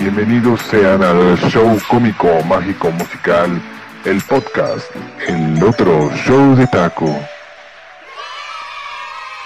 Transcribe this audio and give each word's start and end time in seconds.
Bienvenidos 0.00 0.60
sean 0.62 1.02
al 1.02 1.36
show 1.50 1.76
cómico, 1.90 2.28
mágico, 2.44 2.90
musical, 2.92 3.60
el 4.04 4.20
podcast, 4.22 4.86
el 5.26 5.60
otro 5.62 6.08
show 6.24 6.54
de 6.54 6.68
taco. 6.68 7.12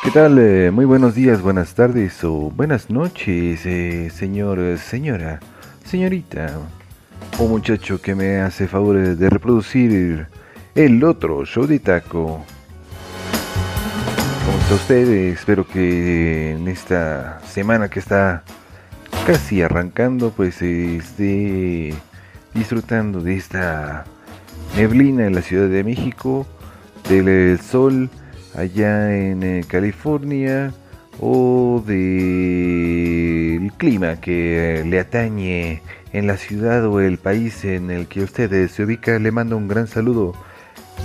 ¿Qué 0.02 0.10
tal? 0.10 0.38
Eh, 0.38 0.70
muy 0.70 0.84
buenos 0.84 1.14
días, 1.14 1.40
buenas 1.40 1.74
tardes 1.74 2.22
o 2.22 2.50
buenas 2.50 2.90
noches, 2.90 3.64
eh, 3.64 4.10
señor, 4.10 4.76
señora, 4.78 5.40
señorita 5.86 6.58
o 7.38 7.46
muchacho 7.46 8.00
que 8.02 8.14
me 8.14 8.40
hace 8.40 8.68
favor 8.68 8.98
de 8.98 9.30
reproducir 9.30 10.26
el 10.74 11.02
otro 11.02 11.46
show 11.46 11.66
de 11.66 11.78
taco. 11.78 12.44
¿Cómo 14.44 14.58
está 14.60 14.74
usted? 14.74 15.08
Espero 15.08 15.66
que 15.66 16.52
en 16.52 16.68
esta 16.68 17.40
semana 17.40 17.88
que 17.88 18.00
está 18.00 18.44
casi 19.26 19.62
arrancando, 19.62 20.30
pues 20.30 20.60
esté 20.62 21.94
disfrutando 22.54 23.20
de 23.20 23.36
esta 23.36 24.04
neblina 24.76 25.26
en 25.26 25.34
la 25.34 25.42
Ciudad 25.42 25.68
de 25.68 25.84
México, 25.84 26.46
del 27.08 27.60
sol 27.60 28.10
allá 28.54 29.16
en 29.16 29.42
eh, 29.42 29.64
California 29.66 30.72
o 31.20 31.82
del 31.86 33.72
clima 33.76 34.20
que 34.20 34.82
le 34.86 34.98
atañe 34.98 35.82
en 36.12 36.26
la 36.26 36.36
ciudad 36.36 36.84
o 36.86 37.00
el 37.00 37.18
país 37.18 37.64
en 37.64 37.90
el 37.90 38.06
que 38.06 38.22
usted 38.22 38.68
se 38.68 38.84
ubica. 38.84 39.18
Le 39.18 39.30
mando 39.30 39.56
un 39.56 39.68
gran 39.68 39.86
saludo. 39.86 40.34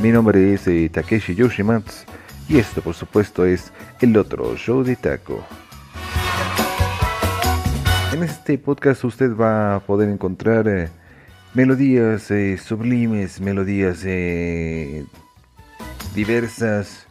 Mi 0.01 0.11
nombre 0.11 0.53
es 0.53 0.67
eh, 0.67 0.89
Takeshi 0.91 1.35
Yoshimatsu 1.35 2.05
y 2.49 2.57
esto 2.57 2.81
por 2.81 2.93
supuesto 2.93 3.45
es 3.45 3.71
el 4.01 4.15
otro 4.17 4.55
show 4.55 4.83
de 4.83 4.95
taco. 4.95 5.43
En 8.17 8.23
este 8.23 8.57
podcast 8.57 9.03
usted 9.03 9.35
va 9.35 9.75
a 9.75 9.79
poder 9.79 10.09
encontrar 10.09 10.67
eh, 10.67 10.89
melodías 11.53 12.31
eh, 12.31 12.57
sublimes, 12.57 13.39
melodías 13.39 14.01
eh, 14.05 15.05
diversas, 16.15 17.05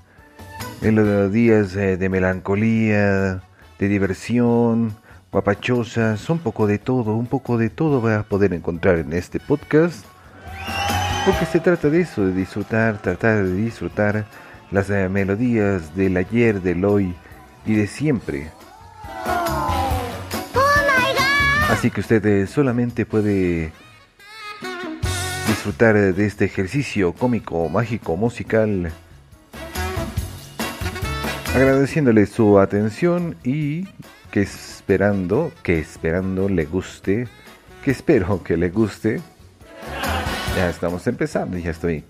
melodías 0.82 1.74
de 1.74 2.08
melancolía, 2.08 3.40
de 3.78 3.88
diversión, 3.88 4.96
guapachosas, 5.30 6.28
un 6.28 6.40
poco 6.40 6.66
de 6.66 6.78
todo, 6.78 7.14
un 7.14 7.28
poco 7.28 7.56
de 7.56 7.70
todo 7.70 8.02
va 8.02 8.18
a 8.18 8.22
poder 8.24 8.52
encontrar 8.52 8.98
en 8.98 9.12
este 9.12 9.38
podcast. 9.38 10.04
Porque 11.24 11.46
se 11.46 11.60
trata 11.60 11.88
de 11.88 12.00
eso, 12.00 12.26
de 12.26 12.32
disfrutar, 12.32 13.00
tratar 13.00 13.44
de 13.44 13.54
disfrutar 13.54 14.24
las 14.72 14.88
melodías 14.88 15.94
del 15.94 16.16
ayer, 16.16 16.60
del 16.62 16.84
hoy 16.84 17.14
y 17.64 17.74
de 17.74 17.86
siempre. 17.86 18.55
Así 21.68 21.90
que 21.90 22.00
usted 22.00 22.24
eh, 22.26 22.46
solamente 22.46 23.04
puede 23.06 23.72
disfrutar 25.48 25.96
de 26.14 26.26
este 26.26 26.44
ejercicio 26.44 27.12
cómico, 27.12 27.68
mágico, 27.68 28.16
musical, 28.16 28.92
agradeciéndole 31.54 32.26
su 32.26 32.60
atención 32.60 33.36
y 33.42 33.86
que 34.30 34.42
esperando, 34.42 35.52
que 35.64 35.80
esperando 35.80 36.48
le 36.48 36.66
guste, 36.66 37.26
que 37.84 37.90
espero 37.90 38.42
que 38.44 38.56
le 38.56 38.70
guste. 38.70 39.20
Ya 40.56 40.70
estamos 40.70 41.06
empezando, 41.08 41.58
ya 41.58 41.72
estoy 41.72 42.04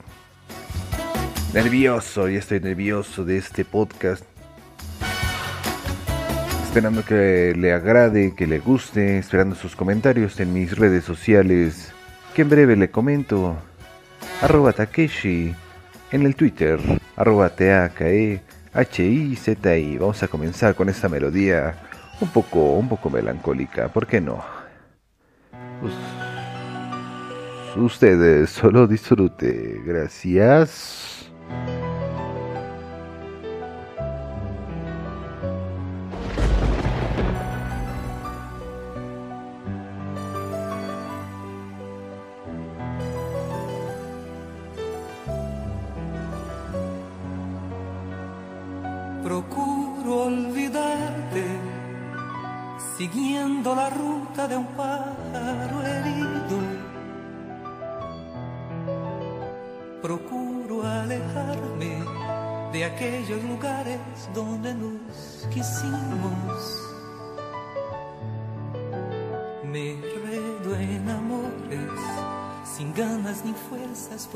nervioso, 1.54 2.28
ya 2.28 2.38
estoy 2.38 2.60
nervioso 2.60 3.24
de 3.24 3.38
este 3.38 3.64
podcast 3.64 4.24
esperando 6.76 7.06
que 7.06 7.54
le 7.56 7.72
agrade, 7.72 8.34
que 8.34 8.46
le 8.46 8.58
guste, 8.58 9.16
esperando 9.16 9.54
sus 9.54 9.74
comentarios 9.74 10.38
en 10.40 10.52
mis 10.52 10.76
redes 10.76 11.04
sociales, 11.04 11.90
que 12.34 12.42
en 12.42 12.50
breve 12.50 12.76
le 12.76 12.90
comento, 12.90 13.56
arroba 14.42 14.74
Takeshi, 14.74 15.54
en 16.12 16.26
el 16.26 16.36
Twitter, 16.36 16.78
arroba 17.16 17.48
t 17.48 17.72
a 17.72 17.88
k 17.88 18.10
e 18.10 18.42
h 18.74 19.02
i 19.02 19.34
z 19.36 19.78
i 19.78 19.96
Vamos 19.96 20.22
a 20.22 20.28
comenzar 20.28 20.74
con 20.74 20.90
esta 20.90 21.08
melodía 21.08 21.78
un 22.20 22.28
poco, 22.28 22.74
un 22.74 22.90
poco 22.90 23.08
melancólica, 23.08 23.88
¿por 23.88 24.06
qué 24.06 24.20
no? 24.20 24.44
Pues, 25.80 25.94
ustedes 27.74 28.50
solo 28.50 28.86
disfrute, 28.86 29.80
gracias. 29.82 31.32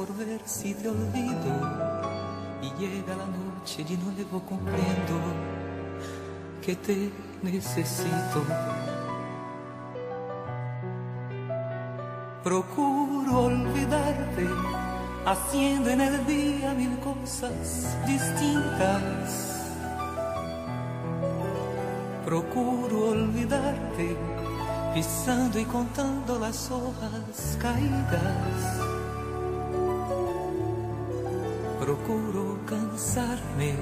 Por 0.00 0.16
ver 0.16 0.41
si 0.47 0.72
te 0.72 0.88
olvido. 0.88 1.53
Y 2.62 2.69
llega 2.81 3.15
la 3.16 3.27
noche 3.27 3.83
y 3.83 3.84
de 3.84 3.99
nuevo 3.99 4.41
comprendo 4.49 5.16
que 6.62 6.75
te 6.77 7.12
necesito. 7.43 8.41
Procuro 12.43 13.41
olvidarte, 13.44 14.49
haciendo 15.27 15.91
en 15.91 16.00
el 16.00 16.27
día 16.27 16.72
mil 16.72 16.99
cosas 17.00 17.94
distintas. 18.06 19.66
Procuro 22.25 23.10
olvidarte, 23.10 24.16
pisando 24.94 25.59
y 25.59 25.65
contando 25.66 26.39
las 26.39 26.71
hojas 26.71 27.59
caídas. 27.60 28.90
Procuro 31.81 32.59
cansarme, 32.67 33.75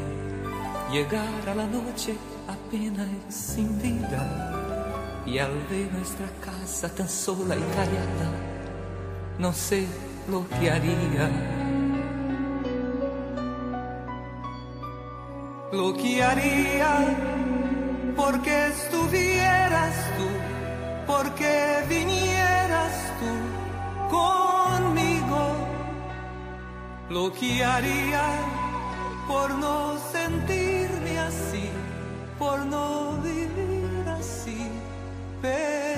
llegar 0.93 1.49
a 1.49 1.55
la 1.57 1.67
noche 1.67 2.15
apenas 2.47 3.09
sin 3.29 3.77
vida. 3.83 5.25
Y 5.27 5.39
al 5.39 5.51
ver 5.69 5.93
nuestra 5.93 6.29
casa 6.41 6.89
tan 6.95 7.09
sola 7.09 7.57
y 7.57 7.65
callada, 7.75 8.31
no 9.41 9.53
sé 9.53 9.85
lo 10.31 10.49
que 10.49 10.71
haría. 10.71 11.29
Lo 15.73 15.93
que 15.95 16.23
haría 16.23 17.17
porque 18.17 18.69
estuvieras 18.69 19.95
tú, 20.17 20.29
porque 21.05 21.85
vinieras 21.89 22.95
tú 23.19 24.17
conmigo 24.17 25.18
lo 27.11 27.33
que 27.33 27.65
haría 27.65 28.23
por 29.27 29.51
no 29.55 29.97
sentirme 30.13 31.19
así, 31.19 31.71
por 32.39 32.65
no 32.67 33.19
vivir 33.23 34.09
así, 34.09 34.67
perdido. 35.41 35.98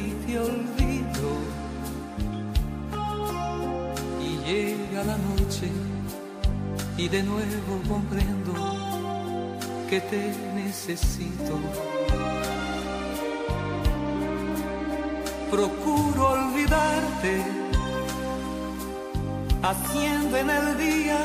si 0.00 0.10
te 0.26 0.38
olvido. 0.38 1.30
Y 4.20 4.30
llega 4.48 5.04
la 5.04 5.18
noche 5.18 5.68
y 6.96 7.08
de 7.08 7.22
nuevo 7.22 7.72
comprendo 7.88 8.52
que 9.88 10.00
te 10.00 10.34
necesito. 10.54 11.58
Procuro 15.50 16.28
olvidarte, 16.28 17.42
haciendo 19.62 20.36
en 20.36 20.50
el 20.50 20.78
día 20.78 21.18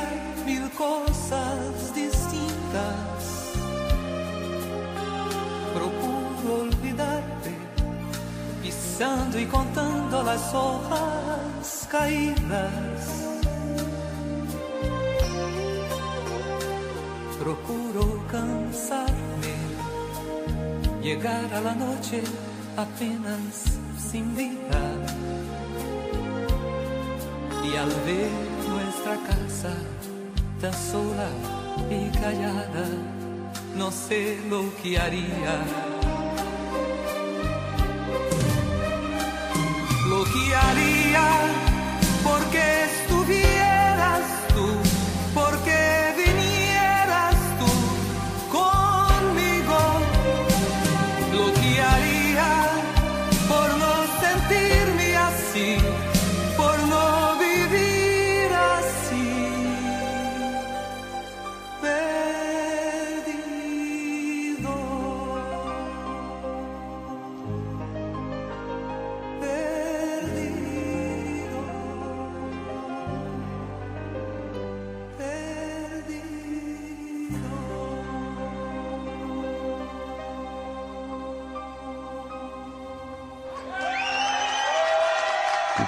mil 0.45 0.69
cosas 0.71 1.93
distintas. 1.93 3.14
Pisando 8.95 9.39
y 9.39 9.45
contando 9.45 10.23
las 10.23 10.53
hojas 10.53 11.87
caídas. 11.91 13.25
Procuro 17.39 18.25
cansarme, 18.31 19.55
llegar 21.01 21.53
a 21.53 21.61
la 21.61 21.75
apenas 22.77 23.77
sin 24.11 24.35
vida. 24.35 24.81
Y 27.65 27.75
al 27.75 27.89
ver 28.05 28.31
nuestra 28.69 29.15
casa 29.27 29.73
tan 30.61 30.73
sola 30.73 31.29
y 31.89 32.09
callada, 32.17 32.87
no 33.75 33.91
sé 33.91 34.39
lo 34.49 34.63
que 34.81 34.97
haría. 34.97 35.94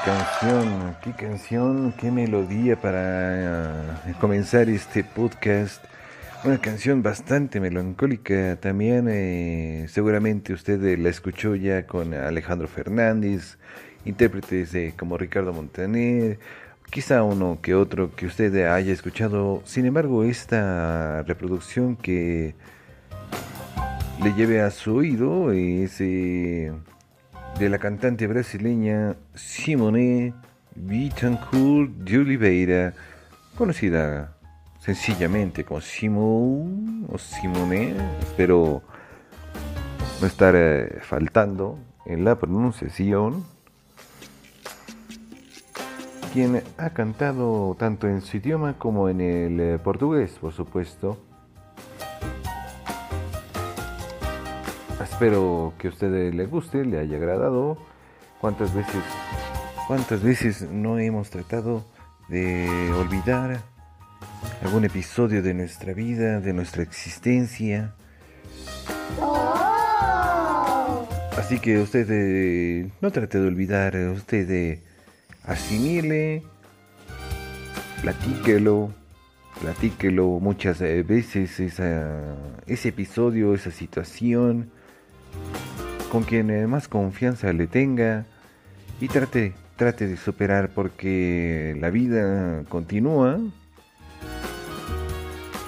Canción, 0.07 0.95
qué 1.04 1.12
canción, 1.12 1.94
qué 2.00 2.12
melodía 2.12 2.80
para 2.80 4.06
eh, 4.07 4.13
comenzar 4.21 4.69
este 4.69 5.04
podcast. 5.04 5.83
Una 6.45 6.59
canción 6.59 7.04
bastante 7.04 7.59
melancólica 7.59 8.56
también. 8.56 9.09
eh, 9.12 9.86
seguramente 9.89 10.54
usted 10.54 10.98
la 10.98 11.09
escuchó 11.09 11.56
ya 11.56 11.86
con 11.86 12.13
Alejandro 12.13 12.69
Fernández, 12.69 13.57
intérpretes 14.06 14.71
de 14.71 14.94
como 14.98 15.18
Ricardo 15.18 15.51
Montaner, 15.51 16.39
quizá 16.89 17.24
uno 17.24 17.60
que 17.62 17.75
otro 17.75 18.15
que 18.15 18.27
usted 18.27 18.65
haya 18.65 18.94
escuchado. 18.94 19.62
Sin 19.65 19.86
embargo, 19.86 20.24
esta 20.24 21.24
reproducción 21.24 21.98
que 21.98 22.56
le 24.24 24.33
lleve 24.36 24.62
a 24.62 24.71
su 24.71 24.95
oído 24.95 25.51
es 25.51 26.00
eh, 26.00 26.71
de 27.59 27.69
la 27.69 27.80
cantante 27.80 28.27
brasileña 28.27 29.15
Simone 29.33 30.33
Bittencourt 30.75 31.89
de 31.89 32.19
Oliveira, 32.19 32.94
conocida 33.57 34.38
sencillamente 34.80 35.63
como 35.63 35.81
Simone 35.81 37.07
o 37.12 37.18
Simone, 37.18 37.95
espero 38.19 38.83
no 40.21 40.27
estar 40.27 40.54
eh, 40.56 41.00
faltando 41.01 41.80
en 42.06 42.24
la 42.24 42.38
pronunciación, 42.38 43.44
quien 46.33 46.62
ha 46.77 46.92
cantado 46.92 47.75
tanto 47.80 48.07
en 48.07 48.21
su 48.21 48.38
idioma 48.38 48.77
como 48.77 49.10
en 49.10 49.19
el 49.19 49.60
eh, 49.60 49.80
portugués, 49.80 50.38
por 50.39 50.53
supuesto. 50.53 51.18
Espero 55.18 55.74
que 55.80 55.88
a 55.88 55.90
usted 55.90 56.31
le 56.31 56.46
guste, 56.46 56.86
le 56.86 57.00
haya 57.00 57.18
agradado. 57.18 57.75
¿Cuántas 58.40 58.72
veces, 58.75 59.02
cuántas 59.88 60.22
veces 60.22 60.62
no 60.72 61.00
hemos 61.00 61.31
tratado 61.31 61.84
de 62.30 62.92
olvidar 62.96 63.62
algún 64.64 64.86
episodio 64.86 65.42
de 65.42 65.56
nuestra 65.56 65.94
vida, 65.94 66.40
de 66.40 66.54
nuestra 66.54 66.84
existencia? 66.84 67.96
Así 71.36 71.58
que 71.62 71.80
usted 71.80 72.06
eh, 72.12 72.92
no 73.02 73.10
trate 73.10 73.40
de 73.40 73.48
olvidar, 73.48 73.96
usted 73.96 74.48
eh, 74.52 74.84
asimile, 75.46 76.44
platíquelo, 78.04 78.94
platíquelo 79.62 80.28
muchas 80.40 80.80
eh, 80.81 81.02
veces 81.02 81.60
esa- 81.60 82.36
ese 82.68 82.90
episodio, 82.90 83.56
esa 83.56 83.72
situación 83.72 84.70
con 86.12 86.24
quien 86.24 86.69
más 86.69 86.88
confianza 86.88 87.51
le 87.54 87.68
tenga 87.68 88.25
y 89.00 89.07
trate, 89.07 89.54
trate 89.75 90.07
de 90.07 90.18
superar 90.18 90.69
porque 90.74 91.75
la 91.79 91.89
vida 91.89 92.63
continúa 92.70 93.39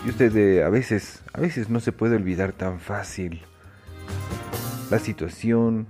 y 0.05 0.09
usted 0.09 0.35
eh, 0.37 0.63
a 0.63 0.69
veces, 0.69 1.21
a 1.33 1.41
veces 1.41 1.69
no 1.69 1.79
se 1.79 1.91
puede 1.91 2.15
olvidar 2.15 2.53
tan 2.53 2.79
fácil 2.79 3.41
la 4.89 4.99
situación. 4.99 5.87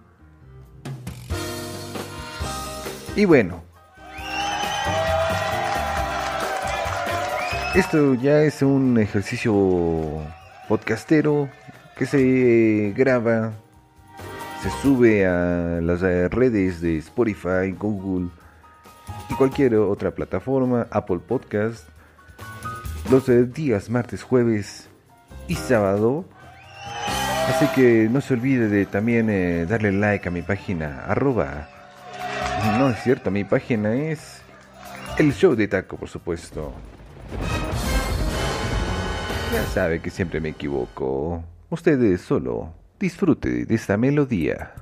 Y 3.15 3.25
bueno, 3.25 3.63
esto 7.75 8.15
ya 8.15 8.41
es 8.41 8.61
un 8.61 8.97
ejercicio 8.97 9.53
podcastero 10.67 11.49
que 11.95 12.05
se 12.05 12.93
graba 12.95 13.53
se 14.61 14.69
sube 14.81 15.25
a 15.25 15.79
las 15.81 16.01
redes 16.01 16.81
de 16.81 16.97
Spotify, 16.97 17.71
Google 17.77 18.29
y 19.29 19.33
cualquier 19.35 19.75
otra 19.75 20.11
plataforma, 20.11 20.87
Apple 20.91 21.19
Podcast, 21.19 21.87
los 23.09 23.25
días 23.53 23.89
martes, 23.89 24.23
jueves 24.23 24.89
y 25.47 25.55
sábado. 25.55 26.25
Así 27.47 27.67
que 27.73 28.09
no 28.11 28.19
se 28.21 28.33
olvide 28.33 28.67
de 28.67 28.85
también 28.85 29.29
eh, 29.29 29.65
darle 29.65 29.91
like 29.91 30.27
a 30.27 30.31
mi 30.31 30.41
página, 30.41 31.05
arroba. 31.05 31.69
No 32.77 32.89
es 32.89 33.01
cierto, 33.01 33.31
mi 33.31 33.45
página 33.45 33.95
es 33.95 34.41
el 35.17 35.33
show 35.33 35.55
de 35.55 35.67
taco, 35.67 35.95
por 35.95 36.09
supuesto. 36.09 36.73
Ya 39.53 39.65
sabe 39.67 40.01
que 40.01 40.09
siempre 40.09 40.41
me 40.41 40.49
equivoco. 40.49 41.43
Ustedes 41.69 42.21
solo 42.21 42.73
disfrute 42.99 43.65
de 43.65 43.75
esta 43.75 43.97
melodía. 43.97 44.73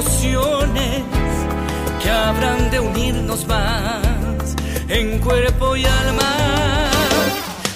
Emociones 0.00 1.02
que 2.02 2.10
habrán 2.10 2.70
de 2.70 2.80
unirnos 2.80 3.46
más 3.46 4.56
en 4.88 5.18
cuerpo 5.18 5.76
y 5.76 5.84
alma. 5.84 6.90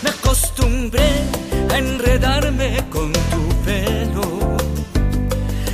Me 0.03 0.09
acostumbré 0.09 1.11
a 1.71 1.79
enredarme 1.79 2.83
con 2.91 3.13
tu 3.13 3.49
pelo, 3.67 4.57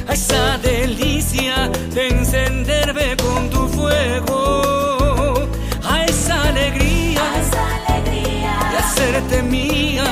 a 0.09 0.13
esa 0.13 0.59
delicia 0.59 1.71
de 1.95 2.09
encenderme 2.09 3.17
con 3.17 3.49
tu 3.51 3.69
fuego, 3.69 5.49
a 5.85 6.05
esa 6.05 6.49
alegría, 6.49 7.23
de 8.71 8.77
hacerte 8.77 9.43
mía. 9.43 10.05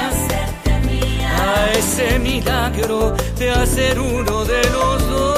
A 1.40 1.70
ese 1.70 2.18
milagro 2.18 3.14
de 3.38 3.50
hacer 3.50 3.98
uno 3.98 4.44
de 4.44 4.62
los 4.70 5.08
dos, 5.08 5.37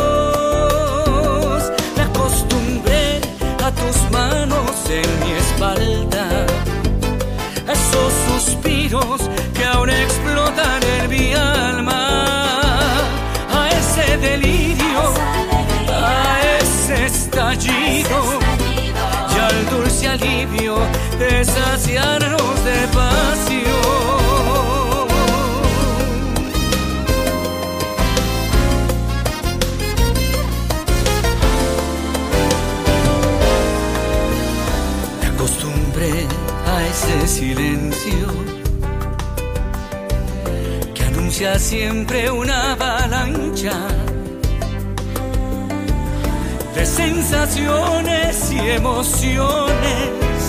en 4.91 5.21
mi 5.21 5.33
espalda, 5.33 6.47
esos 7.73 8.13
suspiros 8.29 9.21
que 9.55 9.65
aún 9.65 9.89
explotan 9.89 10.83
en 10.83 11.09
mi 11.09 11.33
alma, 11.33 12.99
a 13.53 13.69
ese 13.71 14.17
delirio, 14.17 15.03
a 15.89 16.41
ese 16.61 17.07
estallido. 17.07 18.41
Y 19.33 19.39
al 19.39 19.71
dulce 19.71 20.09
alivio 20.09 20.77
de 21.19 21.45
saciarnos 21.45 22.65
de 22.65 22.89
pasión. 22.89 24.20
Silencio 37.31 38.27
que 40.95 41.05
anuncia 41.05 41.59
siempre 41.61 42.29
una 42.29 42.73
avalancha 42.73 43.77
de 46.75 46.85
sensaciones 46.85 48.51
y 48.51 48.59
emociones 48.71 50.41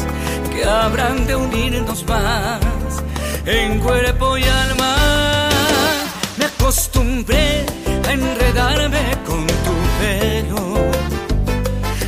que 0.51 0.65
habrán 0.65 1.27
de 1.27 1.35
unirnos 1.35 2.03
más 2.07 2.59
en 3.45 3.79
cuerpo 3.79 4.37
y 4.39 4.43
alma. 4.43 5.49
Me 6.37 6.45
acostumbré 6.45 7.63
a 8.07 8.11
enredarme 8.11 9.03
con 9.27 9.45
tu 9.45 9.75
pelo, 9.99 10.75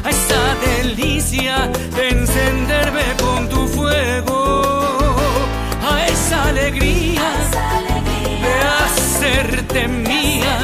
a 0.03 0.09
esa 0.09 0.43
delicia 0.65 1.69
de 1.95 2.09
encenderme 2.09 3.03
con 3.21 3.49
tu 3.49 3.72
fuego, 3.93 4.61
a 5.81 6.07
esa 6.07 6.45
alegría 6.49 7.29
de 8.45 8.53
hacerte 8.81 9.87
mía, 9.87 10.55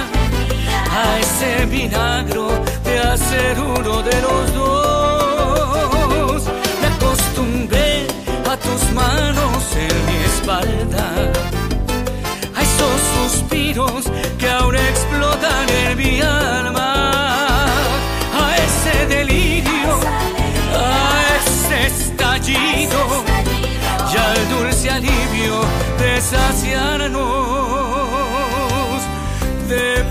a 0.91 1.19
ese 1.19 1.65
milagro 1.67 2.47
de 2.83 2.99
hacer 2.99 3.59
uno 3.59 4.01
de 4.01 4.21
los 4.21 4.53
dos. 4.53 6.43
Me 6.81 6.87
acostumbré 6.87 8.07
a 8.51 8.57
tus 8.57 8.81
manos 8.93 9.63
en 9.85 9.95
mi 10.07 10.17
espalda, 10.31 11.05
a 12.55 12.61
esos 12.67 12.99
suspiros 13.17 14.01
que 14.39 14.49
aún 14.49 14.75
explotan 14.75 15.69
en 15.83 15.97
mi 15.97 16.21
alma, 16.21 16.88
estallido 22.49 23.23
y 24.11 24.17
al 24.17 24.49
dulce 24.49 24.89
alivio 24.89 25.61
de 25.99 26.21
saciarnos 26.21 27.19
de 29.67 30.03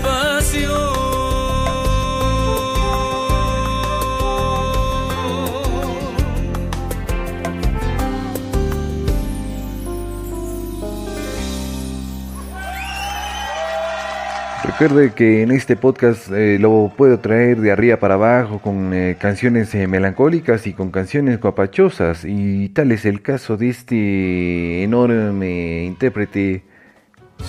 Recuerde 14.79 15.11
que 15.11 15.41
en 15.41 15.51
este 15.51 15.75
podcast 15.75 16.31
eh, 16.31 16.57
lo 16.57 16.93
puedo 16.95 17.19
traer 17.19 17.59
de 17.59 17.69
arriba 17.69 17.97
para 17.97 18.13
abajo 18.13 18.59
con 18.59 18.93
eh, 18.93 19.17
canciones 19.19 19.75
eh, 19.75 19.87
melancólicas 19.87 20.67
y 20.67 20.73
con 20.73 20.89
canciones 20.89 21.41
guapachosas. 21.41 22.23
Y 22.23 22.69
tal 22.69 22.93
es 22.93 23.03
el 23.03 23.21
caso 23.21 23.57
de 23.57 23.67
este 23.67 24.81
enorme 24.81 25.83
intérprete, 25.83 26.63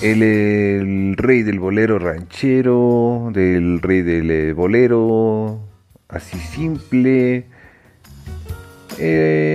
el, 0.03 0.25
el 0.25 1.17
rey 1.17 1.45
del 1.45 1.61
bolero 1.61 2.01
ranchero, 2.01 3.31
del 3.33 3.81
rey 3.81 4.03
del 4.03 4.29
eh, 4.33 4.53
bolero, 4.53 5.61
así 6.09 6.37
simple, 6.37 7.47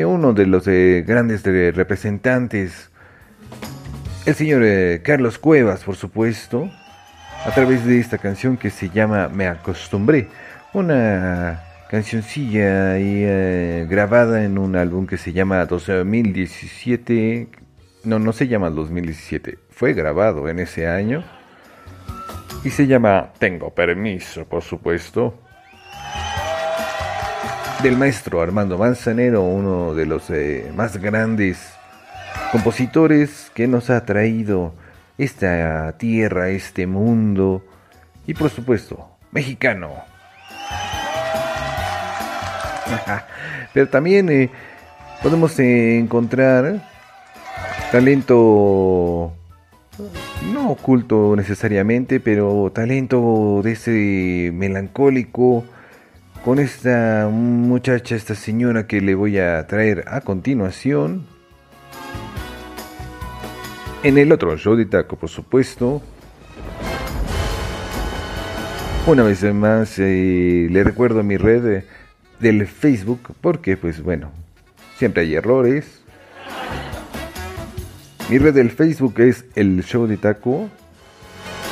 uno 0.05 0.31
de 0.31 0.45
los 0.45 0.65
grandes 0.65 1.43
representantes, 1.43 2.89
el 4.25 4.33
señor 4.33 4.63
Carlos 5.03 5.37
Cuevas, 5.39 5.83
por 5.83 5.97
supuesto 5.97 6.71
a 7.45 7.51
través 7.51 7.85
de 7.85 7.99
esta 7.99 8.17
canción 8.17 8.57
que 8.57 8.71
se 8.71 8.89
llama 8.89 9.29
Me 9.29 9.47
acostumbré, 9.47 10.29
una 10.73 11.63
cancioncilla 11.91 12.97
eh, 12.97 13.85
grabada 13.87 14.43
en 14.43 14.57
un 14.57 14.75
álbum 14.75 15.05
que 15.05 15.17
se 15.17 15.31
llama 15.31 15.63
2017, 15.67 17.47
no, 18.03 18.17
no 18.17 18.33
se 18.33 18.47
llama 18.47 18.71
2017, 18.71 19.59
fue 19.69 19.93
grabado 19.93 20.49
en 20.49 20.57
ese 20.59 20.87
año. 20.87 21.23
Y 22.63 22.71
se 22.71 22.87
llama 22.87 23.29
Tengo 23.37 23.69
permiso, 23.69 24.45
por 24.45 24.63
supuesto, 24.63 25.37
del 27.83 27.95
maestro 27.95 28.41
Armando 28.41 28.79
Manzanero, 28.79 29.43
uno 29.43 29.93
de 29.93 30.07
los 30.07 30.31
eh, 30.31 30.71
más 30.75 30.97
grandes 30.97 31.59
compositores 32.51 33.51
que 33.53 33.67
nos 33.67 33.91
ha 33.91 34.03
traído 34.03 34.73
esta 35.17 35.97
tierra, 35.97 36.49
este 36.49 36.87
mundo 36.87 37.63
y 38.27 38.33
por 38.33 38.49
supuesto, 38.49 39.09
mexicano. 39.31 39.91
Pero 43.73 43.89
también 43.89 44.29
eh, 44.29 44.49
podemos 45.21 45.57
encontrar 45.59 46.81
talento 47.91 49.33
no 50.53 50.71
oculto 50.71 51.35
necesariamente, 51.35 52.19
pero 52.19 52.71
talento 52.73 53.61
de 53.63 53.71
ese 53.71 54.51
melancólico 54.53 55.63
con 56.43 56.59
esta 56.59 57.29
muchacha, 57.31 58.15
esta 58.15 58.35
señora 58.35 58.87
que 58.87 59.01
le 59.01 59.15
voy 59.15 59.39
a 59.39 59.65
traer 59.67 60.03
a 60.07 60.21
continuación. 60.21 61.25
En 64.05 64.19
el 64.19 64.31
otro 64.31 64.55
show 64.55 64.75
de 64.75 64.85
taco, 64.85 65.15
por 65.15 65.29
supuesto. 65.29 65.99
Una 69.07 69.23
vez 69.23 69.41
más, 69.51 69.97
eh, 69.97 70.67
le 70.69 70.83
recuerdo 70.83 71.23
mi 71.23 71.37
red 71.37 71.65
eh, 71.65 71.85
del 72.39 72.67
Facebook, 72.67 73.33
porque 73.41 73.77
pues 73.77 74.03
bueno, 74.03 74.31
siempre 74.99 75.23
hay 75.23 75.33
errores. 75.33 76.03
Mi 78.29 78.37
red 78.37 78.53
del 78.53 78.69
Facebook 78.69 79.19
es 79.21 79.45
el 79.55 79.83
show 79.83 80.05
de 80.05 80.17
taco. 80.17 80.69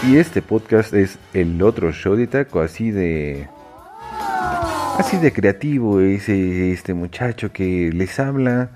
Y 0.09 0.17
este 0.17 0.41
podcast 0.41 0.91
es 0.95 1.19
el 1.35 1.61
otro 1.61 1.91
show 1.91 2.15
de 2.15 2.25
taco, 2.25 2.61
así 2.61 2.89
de... 2.89 3.47
Así 4.97 5.17
de 5.17 5.31
creativo 5.31 6.01
es 6.01 6.27
eh, 6.29 6.71
este 6.71 6.95
muchacho 6.95 7.51
que 7.51 7.91
les 7.93 8.19
habla. 8.19 8.71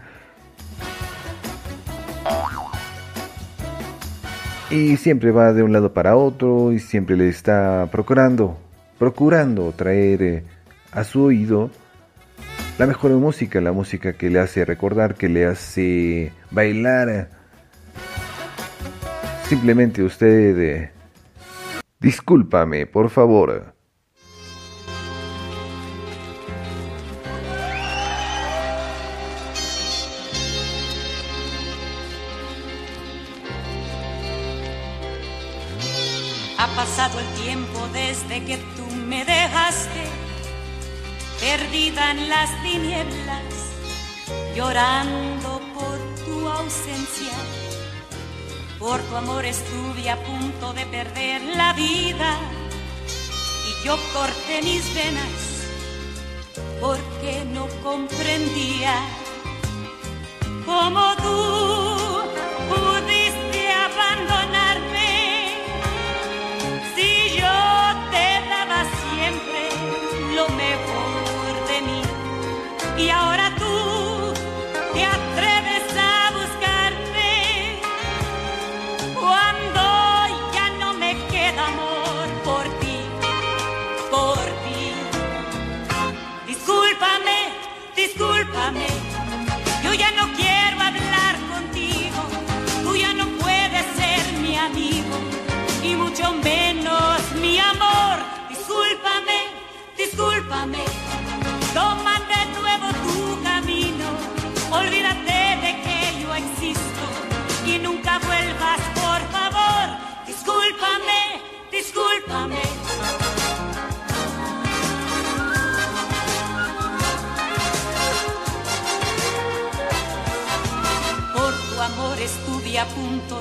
Y 4.70 4.98
siempre 4.98 5.32
va 5.32 5.54
de 5.54 5.64
un 5.64 5.72
lado 5.72 5.94
para 5.94 6.18
otro 6.18 6.74
y 6.74 6.80
siempre 6.80 7.16
le 7.16 7.30
está 7.30 7.88
procurando, 7.90 8.58
procurando 9.00 9.72
traer 9.72 10.22
eh, 10.22 10.44
a 10.92 11.06
su 11.06 11.24
oído 11.24 11.72
la 12.78 12.86
mejor 12.86 13.12
música, 13.12 13.62
la 13.62 13.72
música 13.72 14.14
que 14.14 14.30
le 14.30 14.40
hace 14.40 14.66
recordar, 14.66 15.16
que 15.16 15.30
le 15.30 15.46
hace 15.46 16.34
bailar. 16.52 17.30
Simplemente 19.46 20.04
usted, 20.04 20.60
eh, 20.60 20.92
discúlpame, 22.02 22.86
por 22.86 23.10
favor. 23.10 23.77
Perdida 41.48 42.12
en 42.12 42.28
las 42.28 42.50
tinieblas, 42.62 43.54
llorando 44.54 45.62
por 45.76 45.98
tu 46.26 46.50
ausencia. 46.50 47.36
Por 48.78 49.00
tu 49.08 49.16
amor 49.16 49.46
estuve 49.46 50.10
a 50.10 50.18
punto 50.30 50.74
de 50.74 50.86
perder 50.88 51.42
la 51.56 51.72
vida 51.72 52.32
y 53.68 53.86
yo 53.86 53.96
corté 54.14 54.62
mis 54.62 54.84
venas 54.94 55.38
porque 56.82 57.46
no 57.56 57.66
comprendía 57.82 58.96
cómo 60.66 61.16
tú 61.24 62.28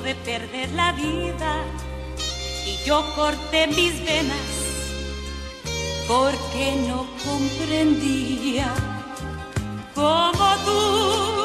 de 0.01 0.15
perder 0.15 0.69
la 0.71 0.91
vida. 0.93 1.63
Y 2.65 2.77
yo 2.85 3.03
corté 3.15 3.67
mis 3.67 4.03
venas 4.05 4.37
porque 6.07 6.75
no 6.87 7.05
comprendía 7.25 8.73
cómo 9.93 10.55
tú 10.65 11.36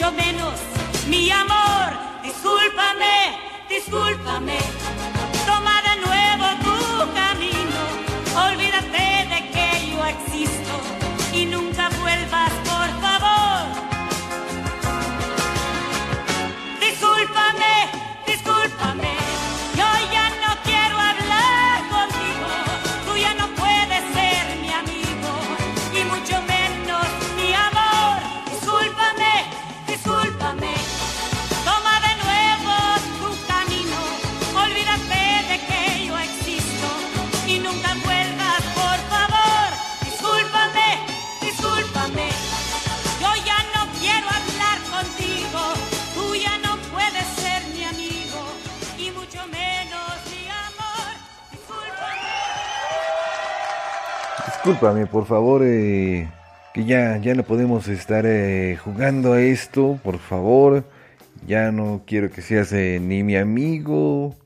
mucho 0.00 0.12
menos 0.12 0.54
mi 1.08 1.30
amor. 1.30 1.92
Discúlpame, 2.22 3.36
discúlpame, 3.68 4.58
Discúlpame, 54.70 55.06
por 55.06 55.26
favor, 55.26 55.62
eh, 55.64 56.28
que 56.72 56.84
ya, 56.84 57.16
ya 57.16 57.34
no 57.34 57.42
podemos 57.42 57.88
estar 57.88 58.24
eh, 58.24 58.76
jugando 58.76 59.32
a 59.32 59.40
esto, 59.40 59.98
por 60.04 60.20
favor. 60.20 60.84
Ya 61.44 61.72
no 61.72 62.02
quiero 62.06 62.30
que 62.30 62.40
seas 62.40 62.72
eh, 62.72 63.00
ni 63.02 63.24
mi 63.24 63.36
amigo, 63.36 64.36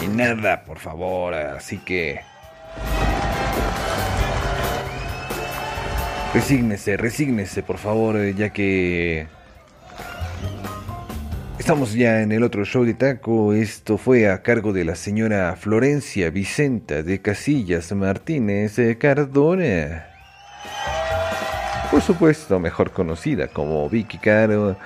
ni 0.00 0.06
nada, 0.06 0.62
por 0.64 0.78
favor. 0.78 1.34
Así 1.34 1.78
que... 1.78 2.20
Resígnese, 6.32 6.96
resígnese, 6.96 7.64
por 7.64 7.78
favor, 7.78 8.16
eh, 8.16 8.32
ya 8.32 8.50
que... 8.50 9.26
Estamos 11.66 11.94
ya 11.94 12.22
en 12.22 12.30
el 12.30 12.44
otro 12.44 12.64
show 12.64 12.84
de 12.84 12.94
taco. 12.94 13.52
Esto 13.52 13.98
fue 13.98 14.30
a 14.30 14.40
cargo 14.40 14.72
de 14.72 14.84
la 14.84 14.94
señora 14.94 15.56
Florencia 15.56 16.30
Vicenta 16.30 17.02
de 17.02 17.20
Casillas 17.20 17.90
Martínez 17.90 18.78
eh, 18.78 18.96
Cardona. 18.96 20.06
Por 21.90 22.02
supuesto, 22.02 22.60
mejor 22.60 22.92
conocida 22.92 23.48
como 23.48 23.90
Vicky 23.90 24.18
Caro, 24.18 24.76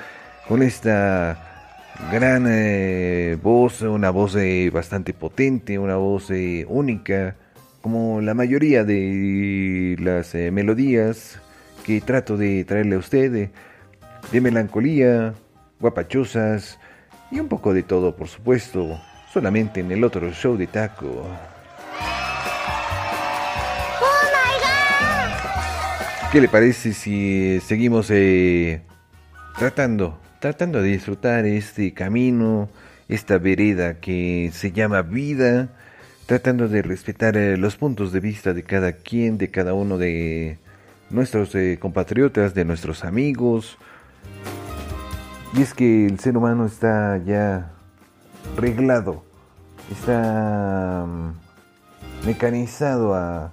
con 0.49 0.63
esta 0.63 1.93
gran 2.11 2.47
eh, 2.49 3.37
voz, 3.43 3.83
una 3.83 4.09
voz 4.09 4.35
eh, 4.37 4.71
bastante 4.73 5.13
potente, 5.13 5.79
una 5.79 5.97
voz 5.97 6.33
única, 6.67 7.37
como 7.83 8.23
la 8.23 8.33
mayoría 8.33 8.85
de 8.85 9.97
las 9.99 10.35
melodías 10.35 11.43
que 11.85 12.01
trato 12.01 12.39
de 12.39 12.65
traerle 12.65 12.95
a 12.95 13.01
usted, 13.01 13.51
de 14.33 14.41
melancolía, 14.41 15.35
guapachosas 15.81 16.79
y 17.31 17.41
un 17.41 17.49
poco 17.49 17.73
de 17.73 17.83
todo, 17.83 18.15
por 18.15 18.29
supuesto, 18.29 19.01
solamente 19.33 19.81
en 19.81 19.91
el 19.91 20.05
otro 20.05 20.31
show 20.33 20.57
de 20.57 20.67
taco. 20.67 21.27
¿Qué 26.33 26.41
le 26.41 26.49
parece 26.49 26.93
si 26.93 27.59
seguimos 27.61 28.09
eh, 28.11 28.83
tratando, 29.59 30.17
tratando 30.39 30.81
de 30.81 30.91
disfrutar 30.91 31.45
este 31.45 31.93
camino, 31.93 32.69
esta 33.09 33.39
vereda 33.39 33.99
que 33.99 34.51
se 34.53 34.71
llama 34.71 35.03
vida, 35.03 35.71
tratando 36.27 36.69
de 36.69 36.83
respetar 36.83 37.37
eh, 37.37 37.57
los 37.57 37.75
puntos 37.75 38.13
de 38.13 38.21
vista 38.21 38.55
de 38.55 38.63
cada 38.63 38.93
quien, 38.93 39.39
de 39.39 39.51
cada 39.51 39.75
uno 39.75 39.99
de 39.99 40.59
nuestros 41.11 41.53
eh, 41.57 41.79
compatriotas, 41.81 42.55
de 42.55 42.65
nuestros 42.65 43.05
amigos? 43.05 43.77
Y 45.53 45.63
es 45.63 45.75
que 45.75 46.07
el 46.07 46.21
ser 46.21 46.37
humano 46.37 46.65
está 46.65 47.19
ya 47.19 47.73
reglado, 48.57 49.25
está 49.91 51.05
mm, 51.07 52.27
mecanizado 52.27 53.15
a 53.15 53.53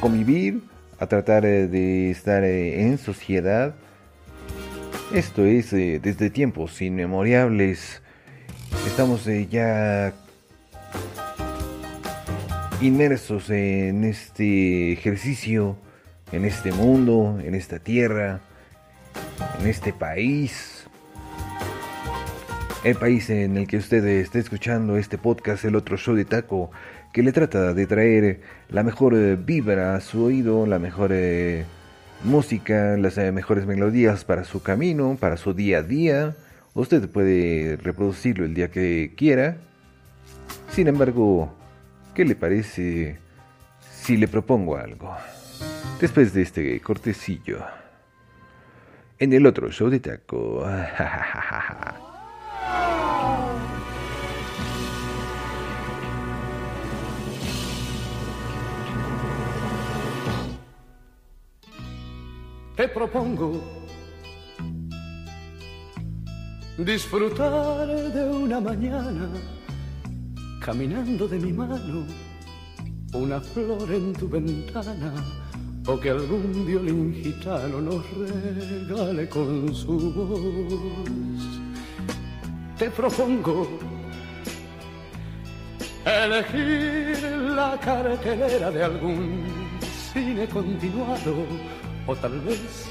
convivir, 0.00 0.62
a 1.00 1.06
tratar 1.06 1.44
eh, 1.44 1.66
de 1.66 2.10
estar 2.10 2.44
eh, 2.44 2.82
en 2.82 2.96
sociedad. 2.96 3.74
Esto 5.12 5.44
es 5.44 5.72
eh, 5.72 5.98
desde 6.00 6.30
tiempos 6.30 6.80
inmemoriales. 6.80 8.02
Estamos 8.86 9.24
ya 9.50 10.12
inmersos 12.80 13.50
en 13.50 14.04
este 14.04 14.92
ejercicio, 14.92 15.76
en 16.32 16.44
este 16.44 16.72
mundo, 16.72 17.38
en 17.42 17.54
esta 17.54 17.78
tierra. 17.78 18.40
en 19.60 19.66
este 19.66 19.92
país. 19.92 20.86
El 22.84 22.96
país 22.96 23.28
en 23.28 23.56
el 23.58 23.66
que 23.66 23.76
usted 23.76 24.04
está 24.06 24.38
escuchando 24.38 24.96
este 24.96 25.18
podcast, 25.18 25.64
el 25.64 25.76
otro 25.76 25.98
show 25.98 26.14
de 26.14 26.24
taco, 26.24 26.70
que 27.12 27.22
le 27.22 27.32
trata 27.32 27.74
de 27.74 27.86
traer 27.86 28.40
la 28.68 28.82
mejor 28.82 29.14
eh, 29.14 29.36
vibra 29.36 29.96
a 29.96 30.00
su 30.00 30.24
oído, 30.24 30.66
la 30.66 30.78
mejor 30.78 31.10
eh, 31.12 31.66
música, 32.24 32.96
las 32.96 33.18
eh, 33.18 33.32
mejores 33.32 33.66
melodías 33.66 34.24
para 34.24 34.44
su 34.44 34.62
camino, 34.62 35.18
para 35.20 35.36
su 35.36 35.52
día 35.52 35.78
a 35.78 35.82
día. 35.82 36.36
Usted 36.72 37.08
puede 37.10 37.76
reproducirlo 37.76 38.44
el 38.44 38.54
día 38.54 38.70
que 38.70 39.12
quiera. 39.16 39.58
Sin 40.70 40.88
embargo, 40.88 41.52
¿qué 42.14 42.24
le 42.24 42.36
parece 42.36 43.18
si 43.92 44.16
le 44.16 44.28
propongo 44.28 44.76
algo? 44.76 45.14
Después 46.00 46.32
de 46.32 46.42
este 46.42 46.80
cortecillo. 46.80 47.58
En 49.18 49.32
el 49.32 49.46
otro 49.46 49.70
show 49.70 49.90
de 49.90 50.00
taco. 50.00 50.64
Te 62.80 62.88
propongo 62.88 63.60
disfrutar 66.78 67.86
de 67.86 68.24
una 68.24 68.58
mañana 68.58 69.28
caminando 70.64 71.28
de 71.28 71.38
mi 71.38 71.52
mano, 71.52 72.06
una 73.12 73.38
flor 73.38 73.92
en 73.92 74.14
tu 74.14 74.26
ventana 74.30 75.12
o 75.86 75.98
que 75.98 76.10
algún 76.10 76.66
violín 76.66 77.14
gitano 77.14 77.80
nos 77.80 78.04
regale 78.10 79.28
con 79.28 79.74
su 79.74 80.12
voz. 80.12 81.42
Te 82.78 82.90
propongo 82.90 83.68
elegir 86.04 87.22
la 87.54 87.78
cartelera 87.78 88.70
de 88.70 88.82
algún 88.84 89.44
cine 90.12 90.46
continuado 90.48 91.46
o 92.06 92.16
tal 92.16 92.40
vez 92.40 92.86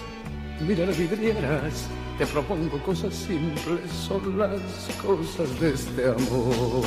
mirar 0.68 0.94
vidrieras. 0.94 1.88
Te 2.18 2.26
propongo 2.26 2.78
cosas 2.84 3.14
simples, 3.14 3.90
son 4.08 4.38
las 4.38 4.60
cosas 5.02 5.60
de 5.60 5.74
este 5.74 6.06
amor. 6.06 6.84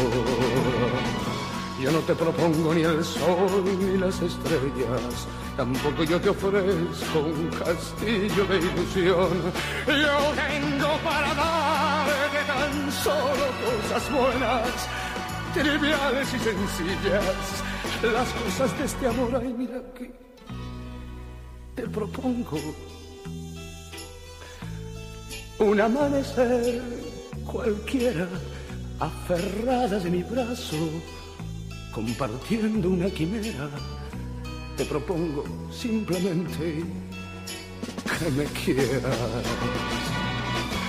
Yo 1.82 1.90
no 1.90 1.98
te 2.00 2.14
propongo 2.14 2.74
ni 2.74 2.82
el 2.82 3.02
sol 3.02 3.64
ni 3.80 3.98
las 3.98 4.20
estrellas, 4.20 5.26
tampoco 5.56 6.04
yo 6.04 6.20
te 6.20 6.28
ofrezco 6.28 7.18
un 7.20 7.48
castillo 7.48 8.44
de 8.46 8.58
ilusión. 8.58 9.52
Yo 9.86 10.16
tengo 10.34 10.96
para 11.04 11.34
darte 11.34 12.42
tan 12.46 12.92
solo 12.92 13.46
cosas 13.62 14.12
buenas, 14.12 14.88
triviales 15.54 16.28
y 16.34 16.38
sencillas, 16.38 17.62
las 18.02 18.28
cosas 18.32 18.78
de 18.78 18.84
este 18.84 19.06
amor. 19.06 19.40
Ay, 19.42 19.54
mira 19.56 19.78
aquí 19.78 20.10
te 21.74 21.88
propongo 21.88 22.58
un 25.58 25.80
amanecer 25.80 26.82
cualquiera, 27.50 28.28
aferrada 28.98 29.98
de 29.98 30.10
mi 30.10 30.22
brazo, 30.22 30.76
compartiendo 31.94 32.90
una 32.90 33.08
quimera. 33.10 33.70
Te 34.76 34.84
propongo 34.86 35.44
simplemente 35.70 36.84
que 38.18 38.30
me 38.30 38.44
quieras. 38.44 39.16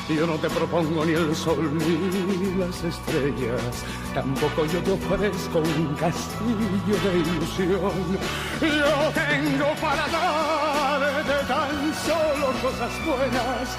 Yo 0.09 0.27
no 0.27 0.35
te 0.35 0.49
propongo 0.49 1.05
ni 1.05 1.13
el 1.13 1.35
sol 1.35 1.77
ni 1.77 2.59
las 2.59 2.83
estrellas, 2.83 3.83
tampoco 4.13 4.65
yo 4.65 4.81
te 4.83 4.91
ofrezco 4.91 5.59
un 5.59 5.95
castillo 5.95 6.95
de 7.03 7.19
ilusión. 7.19 8.19
Yo 8.61 9.11
tengo 9.13 9.73
para 9.81 10.07
darte 10.07 11.47
tan 11.47 11.93
solo 12.05 12.47
cosas 12.61 12.91
buenas, 13.05 13.77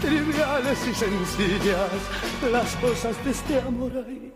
triviales 0.00 0.78
y 0.88 0.94
sencillas, 0.94 1.90
las 2.50 2.74
cosas 2.76 3.24
de 3.24 3.30
este 3.30 3.60
amor 3.60 3.92
ahí. 4.06 4.32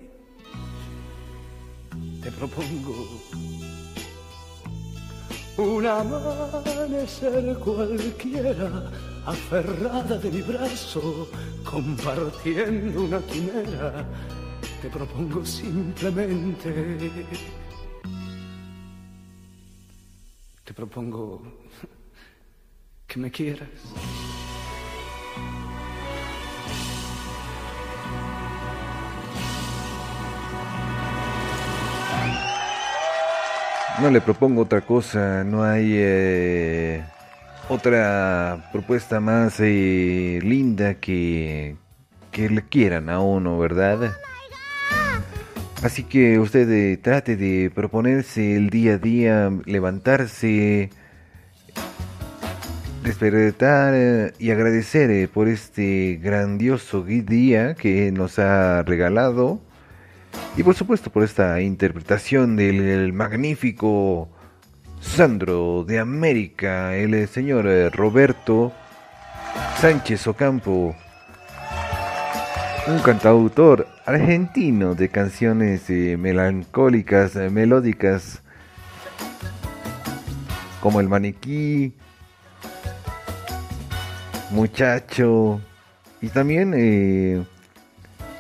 Te 2.23 2.31
propongo 2.33 2.95
un 5.61 5.87
amanecer 5.87 7.59
cualquiera 7.59 8.91
aferrada 9.27 10.19
de 10.19 10.31
mi 10.31 10.43
brazo, 10.43 11.29
compartiendo 11.65 13.05
una 13.05 13.21
quimera, 13.21 14.07
te 14.81 14.89
propongo 14.89 15.45
simplemente, 15.45 17.27
te 20.65 20.75
propongo 20.75 21.43
que 23.07 23.19
me 23.19 23.31
quieras. 23.31 23.69
No 34.03 34.09
le 34.09 34.23
propongo 34.23 34.63
otra 34.63 34.81
cosa, 34.81 35.45
no 35.45 35.63
hay 35.63 35.93
eh, 35.95 37.05
otra 37.69 38.71
propuesta 38.73 39.21
más 39.21 39.61
eh, 39.61 40.39
linda 40.43 40.95
que, 40.95 41.77
que 42.33 42.49
le 42.49 42.63
quieran 42.63 43.11
a 43.11 43.21
uno, 43.21 43.59
¿verdad? 43.59 44.17
Así 45.83 46.05
que 46.05 46.39
usted 46.39 46.71
eh, 46.71 46.97
trate 46.97 47.37
de 47.37 47.71
proponerse 47.75 48.57
el 48.57 48.71
día 48.71 48.95
a 48.95 48.99
día, 48.99 49.53
levantarse, 49.67 50.89
despertar 53.05 54.33
y 54.39 54.51
agradecer 54.51 55.29
por 55.29 55.47
este 55.47 56.19
grandioso 56.23 57.03
día 57.03 57.75
que 57.75 58.11
nos 58.13 58.39
ha 58.39 58.83
regalado 58.83 59.61
y 60.57 60.63
por 60.63 60.75
supuesto 60.75 61.11
por 61.11 61.23
esta 61.23 61.61
interpretación 61.61 62.57
del 62.57 63.13
magnífico 63.13 64.29
Sandro 65.01 65.85
de 65.85 65.99
América, 65.99 66.95
el 66.95 67.15
eh, 67.15 67.27
señor 67.27 67.67
eh, 67.67 67.89
Roberto 67.89 68.73
Sánchez 69.81 70.27
Ocampo, 70.27 70.95
un 72.87 72.99
cantautor 72.99 73.89
argentino 74.05 74.95
de 74.95 75.09
canciones 75.09 75.89
eh, 75.89 76.17
melancólicas, 76.19 77.35
melódicas, 77.37 78.43
como 80.83 81.01
El 81.01 81.09
Maniquí, 81.09 81.95
Muchacho, 84.51 85.61
y 86.21 86.29
también 86.29 87.47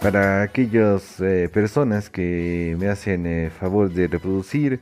para 0.00 0.42
aquellas 0.42 1.20
eh, 1.20 1.48
personas 1.52 2.08
que 2.08 2.76
me 2.78 2.88
hacen 2.88 3.26
eh, 3.26 3.50
favor 3.50 3.90
de 3.90 4.08
reproducir 4.08 4.80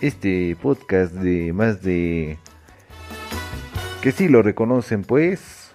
este 0.00 0.56
podcast 0.60 1.12
de 1.14 1.52
más 1.52 1.82
de 1.82 2.38
que 4.02 4.12
sí 4.12 4.28
lo 4.28 4.42
reconocen 4.42 5.02
pues 5.02 5.70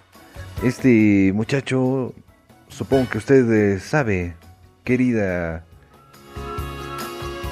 este 0.63 1.31
muchacho 1.33 2.13
supongo 2.67 3.09
que 3.09 3.17
usted 3.17 3.51
eh, 3.51 3.79
sabe 3.79 4.35
querida 4.83 5.65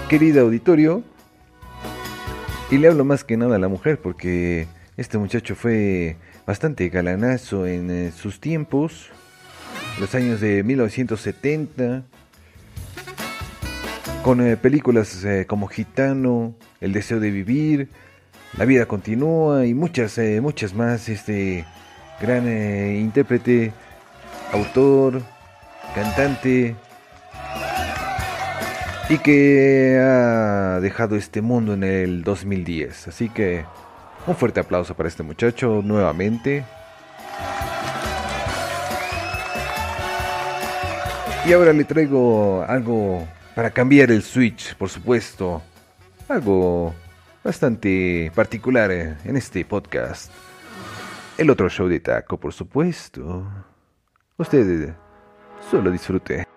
querida 0.09 0.41
auditorio 0.41 1.03
y 2.69 2.77
le 2.77 2.87
hablo 2.87 3.05
más 3.05 3.23
que 3.23 3.37
nada 3.37 3.55
a 3.55 3.59
la 3.59 3.67
mujer 3.67 3.99
porque 3.99 4.67
este 4.97 5.17
muchacho 5.17 5.55
fue 5.55 6.17
bastante 6.45 6.89
galanazo 6.89 7.67
en 7.67 7.89
eh, 7.89 8.11
sus 8.11 8.39
tiempos 8.39 9.09
los 9.99 10.13
años 10.15 10.41
de 10.41 10.63
1970 10.63 12.03
con 14.23 14.41
eh, 14.45 14.57
películas 14.57 15.23
eh, 15.23 15.45
como 15.47 15.67
Gitano, 15.67 16.55
El 16.81 16.93
deseo 16.93 17.19
de 17.19 17.29
vivir, 17.29 17.89
La 18.57 18.65
vida 18.65 18.87
continúa 18.87 19.65
y 19.65 19.73
muchas, 19.73 20.17
eh, 20.17 20.41
muchas 20.41 20.73
más. 20.73 21.09
Este 21.09 21.65
gran 22.19 22.47
eh, 22.47 22.97
intérprete, 22.99 23.71
autor, 24.51 25.21
cantante 25.93 26.75
y 29.09 29.17
que 29.19 29.99
ha 30.01 30.79
dejado 30.79 31.15
este 31.15 31.41
mundo 31.41 31.73
en 31.73 31.83
el 31.83 32.23
2010. 32.23 33.09
Así 33.09 33.29
que 33.29 33.65
un 34.25 34.35
fuerte 34.35 34.59
aplauso 34.59 34.95
para 34.95 35.07
este 35.07 35.23
muchacho 35.23 35.81
nuevamente. 35.83 36.63
Y 41.47 41.53
ahora 41.53 41.73
le 41.73 41.83
traigo 41.83 42.65
algo 42.67 43.27
para 43.53 43.69
cambiar 43.69 44.09
el 44.09 44.23
switch, 44.23 44.75
por 44.75 44.89
supuesto. 44.89 45.61
Algo 46.27 46.95
bastante 47.43 48.31
particular 48.33 48.89
eh, 48.91 49.15
en 49.23 49.37
este 49.37 49.63
podcast. 49.63 50.31
el 51.37 51.51
otro 51.51 51.69
show 51.69 51.87
de 51.87 51.99
taco, 51.99 52.39
por 52.39 52.51
supuesto. 52.51 53.45
Usted 54.37 54.95
solo 55.69 55.91
disfrute. 55.91 56.47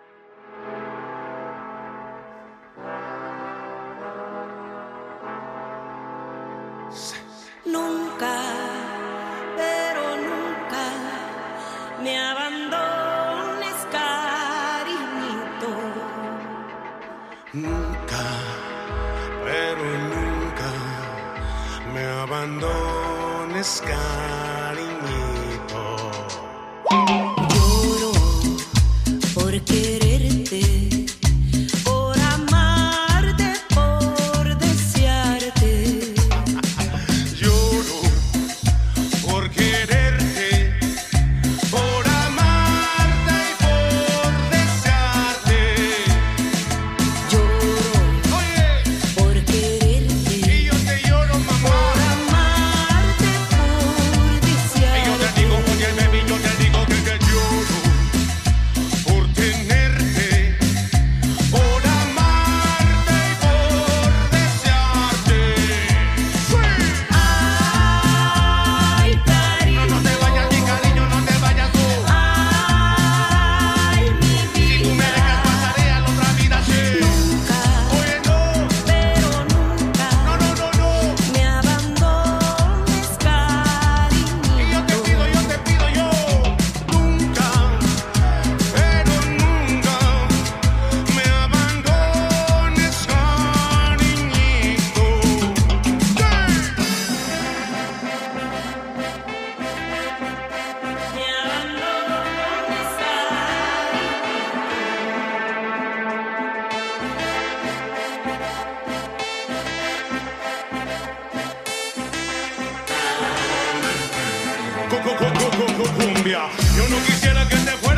Yo 115.98 116.88
no 116.88 116.96
quisiera 117.04 117.48
que 117.48 117.56
te 117.56 117.72
fueras, 117.82 117.97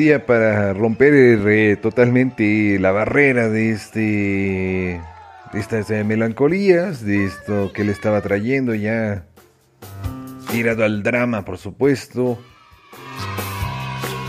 Melodía 0.00 0.24
para 0.24 0.72
romper 0.72 1.76
totalmente 1.82 2.78
la 2.78 2.90
barrera 2.90 3.50
de 3.50 3.70
este 3.70 4.00
de 5.52 5.60
estas 5.60 5.90
eh, 5.90 6.04
melancolías, 6.04 7.04
de 7.04 7.26
esto 7.26 7.70
que 7.74 7.84
le 7.84 7.92
estaba 7.92 8.22
trayendo 8.22 8.74
ya 8.74 9.26
tirado 10.50 10.84
al 10.84 11.02
drama, 11.02 11.44
por 11.44 11.58
supuesto. 11.58 12.38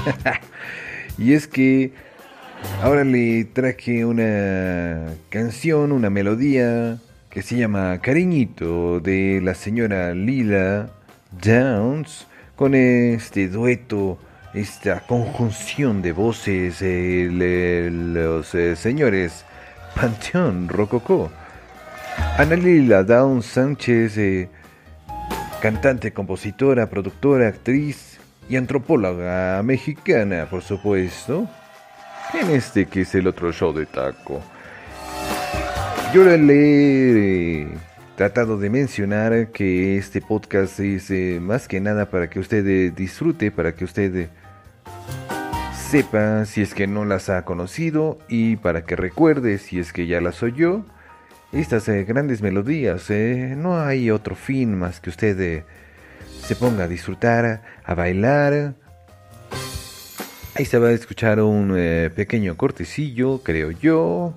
y 1.17 1.31
es 1.31 1.47
que 1.47 1.93
ahora 2.81 3.05
le 3.05 3.45
traje 3.45 4.03
una 4.03 5.13
canción, 5.29 5.93
una 5.93 6.09
melodía 6.09 6.97
que 7.29 7.41
se 7.43 7.55
llama 7.55 7.97
Cariñito 8.01 8.99
de 8.99 9.39
la 9.41 9.55
señora 9.55 10.13
Lila 10.15 10.89
Downs 11.41 12.27
con 12.57 12.75
este 12.75 13.47
dueto, 13.47 14.19
esta 14.53 14.99
conjunción 15.01 16.01
de 16.01 16.11
voces, 16.11 16.81
eh, 16.81 17.29
le- 17.31 17.89
los 17.91 18.47
señores 18.77 19.45
Panteón 19.95 20.67
Rococó. 20.67 21.31
Ana 22.37 22.55
Lila 22.55 23.03
Downs 23.03 23.45
Sánchez, 23.45 24.17
eh, 24.17 24.49
cantante, 25.61 26.11
compositora, 26.11 26.89
productora, 26.89 27.47
actriz 27.47 28.19
y 28.49 28.57
antropóloga 28.57 29.61
mexicana, 29.63 30.47
por 30.49 30.61
supuesto. 30.61 31.47
En 32.33 32.49
este 32.49 32.85
que 32.85 33.01
es 33.01 33.15
el 33.15 33.27
otro 33.27 33.51
show 33.51 33.73
de 33.73 33.85
taco. 33.85 34.41
Yo 36.13 36.23
le 36.25 37.61
he 37.61 37.67
tratado 38.17 38.57
de 38.57 38.69
mencionar 38.69 39.47
que 39.51 39.97
este 39.97 40.21
podcast 40.21 40.79
es 40.81 41.09
eh, 41.11 41.39
más 41.41 41.67
que 41.67 41.79
nada 41.79 42.09
para 42.09 42.29
que 42.29 42.39
usted 42.39 42.65
eh, 42.67 42.91
disfrute, 42.95 43.51
para 43.51 43.73
que 43.73 43.85
usted 43.85 44.29
sepa 45.91 46.45
si 46.45 46.61
es 46.61 46.73
que 46.73 46.87
no 46.87 47.03
las 47.03 47.27
ha 47.27 47.43
conocido 47.43 48.17
y 48.29 48.55
para 48.55 48.85
que 48.85 48.95
recuerde 48.95 49.57
si 49.57 49.77
es 49.77 49.91
que 49.91 50.07
ya 50.07 50.21
las 50.21 50.41
oyó. 50.41 50.85
Estas 51.51 51.89
eh, 51.89 52.05
grandes 52.05 52.41
melodías, 52.41 53.09
eh, 53.09 53.55
no 53.57 53.77
hay 53.77 54.09
otro 54.09 54.35
fin 54.35 54.79
más 54.79 55.01
que 55.01 55.09
usted 55.09 55.37
eh, 55.41 55.65
se 56.43 56.55
ponga 56.55 56.85
a 56.85 56.87
disfrutar, 56.87 57.63
a 57.83 57.93
bailar. 57.93 58.73
Ahí 60.55 60.63
se 60.63 60.79
va 60.79 60.87
a 60.87 60.91
escuchar 60.93 61.41
un 61.41 61.73
pequeño 62.15 62.55
cortecillo, 62.55 63.43
creo 63.43 63.71
yo. 63.71 64.33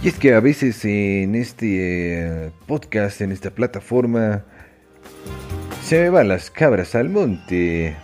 Y 0.00 0.08
es 0.08 0.14
que 0.16 0.34
a 0.34 0.38
veces 0.38 0.84
en 0.84 1.34
este 1.34 2.52
podcast, 2.66 3.20
en 3.20 3.32
esta 3.32 3.50
plataforma, 3.50 4.44
se 5.82 6.02
me 6.02 6.10
van 6.10 6.28
las 6.28 6.52
cabras 6.52 6.94
al 6.94 7.08
monte. 7.08 7.96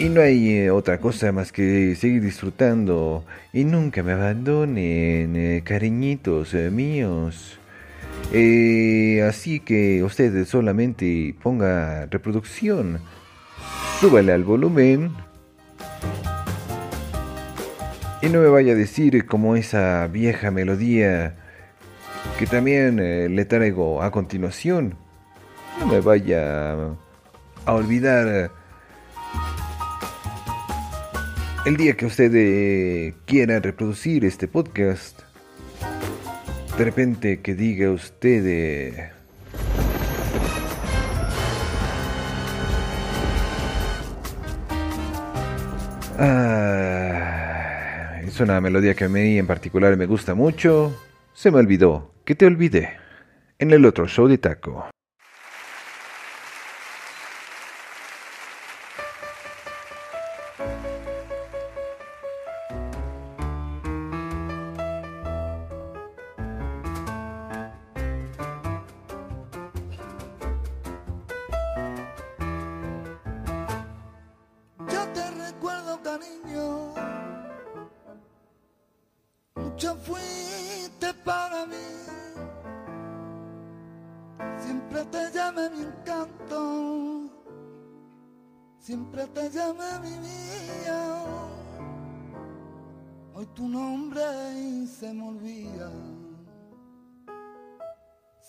Y 0.00 0.10
no 0.10 0.20
hay 0.20 0.50
eh, 0.50 0.70
otra 0.70 0.98
cosa 1.00 1.32
más 1.32 1.50
que 1.50 1.96
seguir 1.96 2.22
disfrutando. 2.22 3.24
Y 3.52 3.64
nunca 3.64 4.04
me 4.04 4.12
abandonen, 4.12 5.34
eh, 5.34 5.62
cariñitos 5.64 6.54
eh, 6.54 6.70
míos. 6.70 7.58
Así 9.26 9.58
que 9.58 10.04
usted 10.04 10.44
solamente 10.44 11.34
ponga 11.42 12.06
reproducción. 12.06 13.00
Súbale 14.00 14.32
al 14.32 14.44
volumen. 14.44 15.10
Y 18.22 18.28
no 18.28 18.40
me 18.40 18.48
vaya 18.48 18.74
a 18.74 18.76
decir 18.76 19.26
como 19.26 19.56
esa 19.56 20.06
vieja 20.06 20.52
melodía 20.52 21.34
que 22.38 22.46
también 22.46 23.34
le 23.34 23.44
traigo 23.46 24.00
a 24.00 24.12
continuación. 24.12 24.94
No 25.80 25.86
me 25.86 26.00
vaya 26.00 26.74
a 27.64 27.74
olvidar 27.74 28.52
el 31.66 31.76
día 31.76 31.94
que 31.96 32.06
usted 32.06 32.32
eh, 32.34 33.14
quiera 33.26 33.60
reproducir 33.60 34.24
este 34.24 34.48
podcast. 34.48 35.20
De 36.76 36.84
repente 36.84 37.40
que 37.40 37.54
diga 37.54 37.90
usted... 37.90 38.44
eh, 38.46 39.10
Ah, 46.90 48.20
es 48.22 48.40
una 48.40 48.60
melodía 48.60 48.94
que 48.94 49.04
a 49.04 49.08
mí 49.08 49.38
en 49.38 49.46
particular 49.46 49.96
me 49.96 50.06
gusta 50.06 50.34
mucho. 50.34 50.94
Se 51.32 51.50
me 51.50 51.58
olvidó. 51.58 52.12
Que 52.24 52.34
te 52.34 52.46
olvidé. 52.46 52.90
En 53.58 53.70
el 53.72 53.84
otro 53.84 54.06
show 54.06 54.26
de 54.28 54.38
taco. 54.38 54.86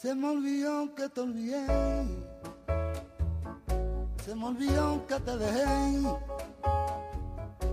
Se 0.02 0.16
me 0.16 0.30
olvidó 0.30 0.96
que 0.96 1.10
te 1.10 1.20
olvidé. 1.20 1.68
Se 4.24 4.34
me 4.34 4.46
olvidó 4.46 5.06
que 5.06 5.20
te 5.20 5.38
dejé 5.38 5.66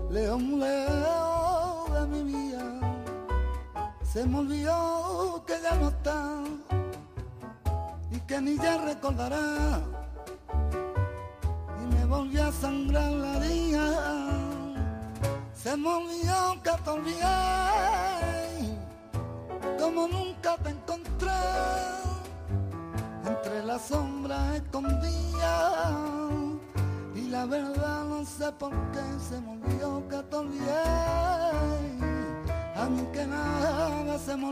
lejos, 0.09 0.41
lejos 0.41 1.93
de 1.93 2.07
mi 2.07 2.23
vida. 2.23 2.63
Se 4.03 4.25
me 4.25 4.39
olvidó 4.39 5.41
que 5.47 5.53
ya 5.63 5.75
no 5.75 5.87
está 5.87 6.43
y 8.11 8.19
que 8.19 8.41
ni 8.41 8.57
ya 8.57 8.77
recordará. 8.83 9.79
Y 11.81 11.95
me 11.95 12.05
volvió 12.07 12.47
a 12.47 12.51
sangrar 12.51 13.09
la 13.09 13.37
herida. 13.37 13.85
Se 15.53 15.77
me 15.77 15.87
olvidó 15.87 16.61
que 16.61 16.71
te 16.83 16.89
olvidé, 16.89 17.23
como 19.79 20.09
nunca 20.09 20.57
te 20.57 20.71
encontré 20.71 21.96
entre 23.47 23.63
las 23.63 23.81
sombras 23.83 24.55
escondidas 24.55 25.93
y 27.15 27.29
la 27.29 27.45
verdad 27.45 28.03
no 28.03 28.25
sé 28.25 28.51
por 28.59 28.71
qué 28.91 28.99
se 29.19 29.39
te 30.23 30.35
olvidé 30.35 30.81
a 32.75 32.89
mí 32.89 33.07
que 33.13 33.25
nada 33.25 34.19
se 34.19 34.35
me 34.35 34.47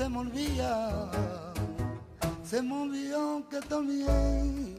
se 0.00 0.08
me 0.08 0.18
olvida, 0.18 1.10
se 2.42 2.62
me 2.62 2.74
olvidó 2.74 3.46
que 3.50 3.74
olvidé, 3.74 4.78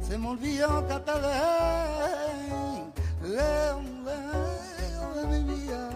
se 0.00 0.16
me 0.16 0.28
olvidó 0.28 0.86
que 0.86 0.94
te 1.00 1.12
dejé, 1.26 2.92
lejos, 3.22 3.84
lejos 4.04 5.16
de 5.16 5.26
mi 5.26 5.52
vida. 5.52 5.90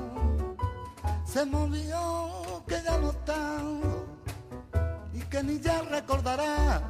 Se 1.24 1.46
me 1.46 1.56
olvidó 1.56 2.64
que 2.66 2.82
ya 2.82 2.98
no 2.98 3.10
está 3.10 3.60
y 5.14 5.20
que 5.20 5.44
ni 5.44 5.60
ya 5.60 5.80
recordará. 5.82 6.82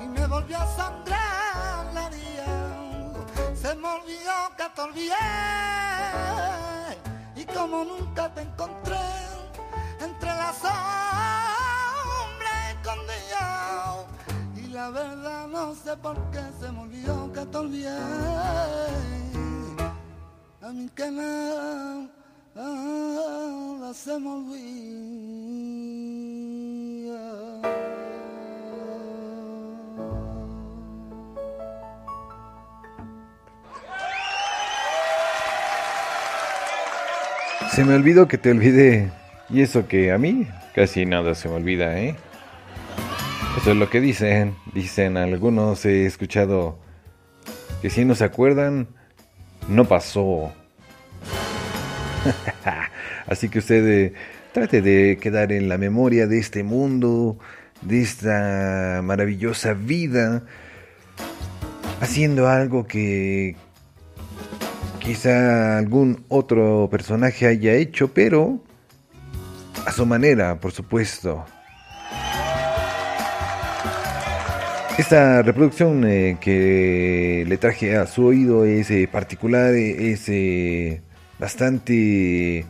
Y 0.00 0.06
me 0.06 0.28
volvió 0.28 0.58
a 0.58 0.66
sangrar 0.76 1.92
la 1.92 2.06
herida. 2.06 3.56
Se 3.56 3.74
me 3.74 3.88
olvidó 3.88 4.36
que 4.56 4.64
te 4.76 4.80
olvidé. 4.80 5.58
Como 7.54 7.84
nunca 7.84 8.32
te 8.34 8.42
encontré 8.42 8.96
entre 10.00 10.28
las 10.28 10.56
sombras 10.56 10.76
escondidas. 12.70 14.06
Y 14.56 14.68
la 14.68 14.90
verdad 14.90 15.46
no 15.48 15.74
sé 15.74 15.96
por 15.96 16.16
qué 16.30 16.40
se 16.60 16.70
me 16.72 16.80
olvidó 16.80 17.32
que 17.32 17.46
te 17.46 17.56
olvidé. 17.56 17.98
A 20.62 20.68
mí 20.72 20.88
que 20.94 21.10
nada 21.10 22.08
se 23.94 24.18
me 24.18 24.28
olvida. 24.30 25.58
Se 37.78 37.84
me 37.84 37.94
olvidó 37.94 38.26
que 38.26 38.38
te 38.38 38.50
olvidé. 38.50 39.08
Y 39.48 39.62
eso 39.62 39.86
que 39.86 40.10
a 40.10 40.18
mí 40.18 40.48
casi 40.74 41.06
nada 41.06 41.36
se 41.36 41.48
me 41.48 41.54
olvida, 41.54 41.96
¿eh? 41.96 42.16
Eso 43.56 43.70
es 43.70 43.76
lo 43.76 43.88
que 43.88 44.00
dicen. 44.00 44.56
Dicen 44.74 45.16
algunos, 45.16 45.84
he 45.84 46.04
escuchado 46.04 46.80
que 47.80 47.88
si 47.88 48.04
no 48.04 48.16
se 48.16 48.24
acuerdan, 48.24 48.88
no 49.68 49.84
pasó. 49.84 50.52
Así 53.28 53.48
que 53.48 53.60
usted 53.60 53.86
eh, 53.86 54.12
trate 54.50 54.82
de 54.82 55.16
quedar 55.20 55.52
en 55.52 55.68
la 55.68 55.78
memoria 55.78 56.26
de 56.26 56.40
este 56.40 56.64
mundo, 56.64 57.38
de 57.82 58.02
esta 58.02 59.02
maravillosa 59.04 59.74
vida, 59.74 60.42
haciendo 62.00 62.48
algo 62.48 62.88
que 62.88 63.54
quizá 65.08 65.78
algún 65.78 66.26
otro 66.28 66.86
personaje 66.90 67.46
haya 67.46 67.72
hecho, 67.72 68.12
pero 68.12 68.60
a 69.86 69.90
su 69.90 70.04
manera, 70.04 70.60
por 70.60 70.70
supuesto. 70.70 71.46
Esta 74.98 75.40
reproducción 75.40 76.04
eh, 76.06 76.36
que 76.38 77.46
le 77.48 77.56
traje 77.56 77.96
a 77.96 78.06
su 78.06 78.26
oído 78.26 78.66
es 78.66 78.90
eh, 78.90 79.08
particular, 79.10 79.72
es 79.74 80.28
eh, 80.28 81.00
bastante 81.38 82.66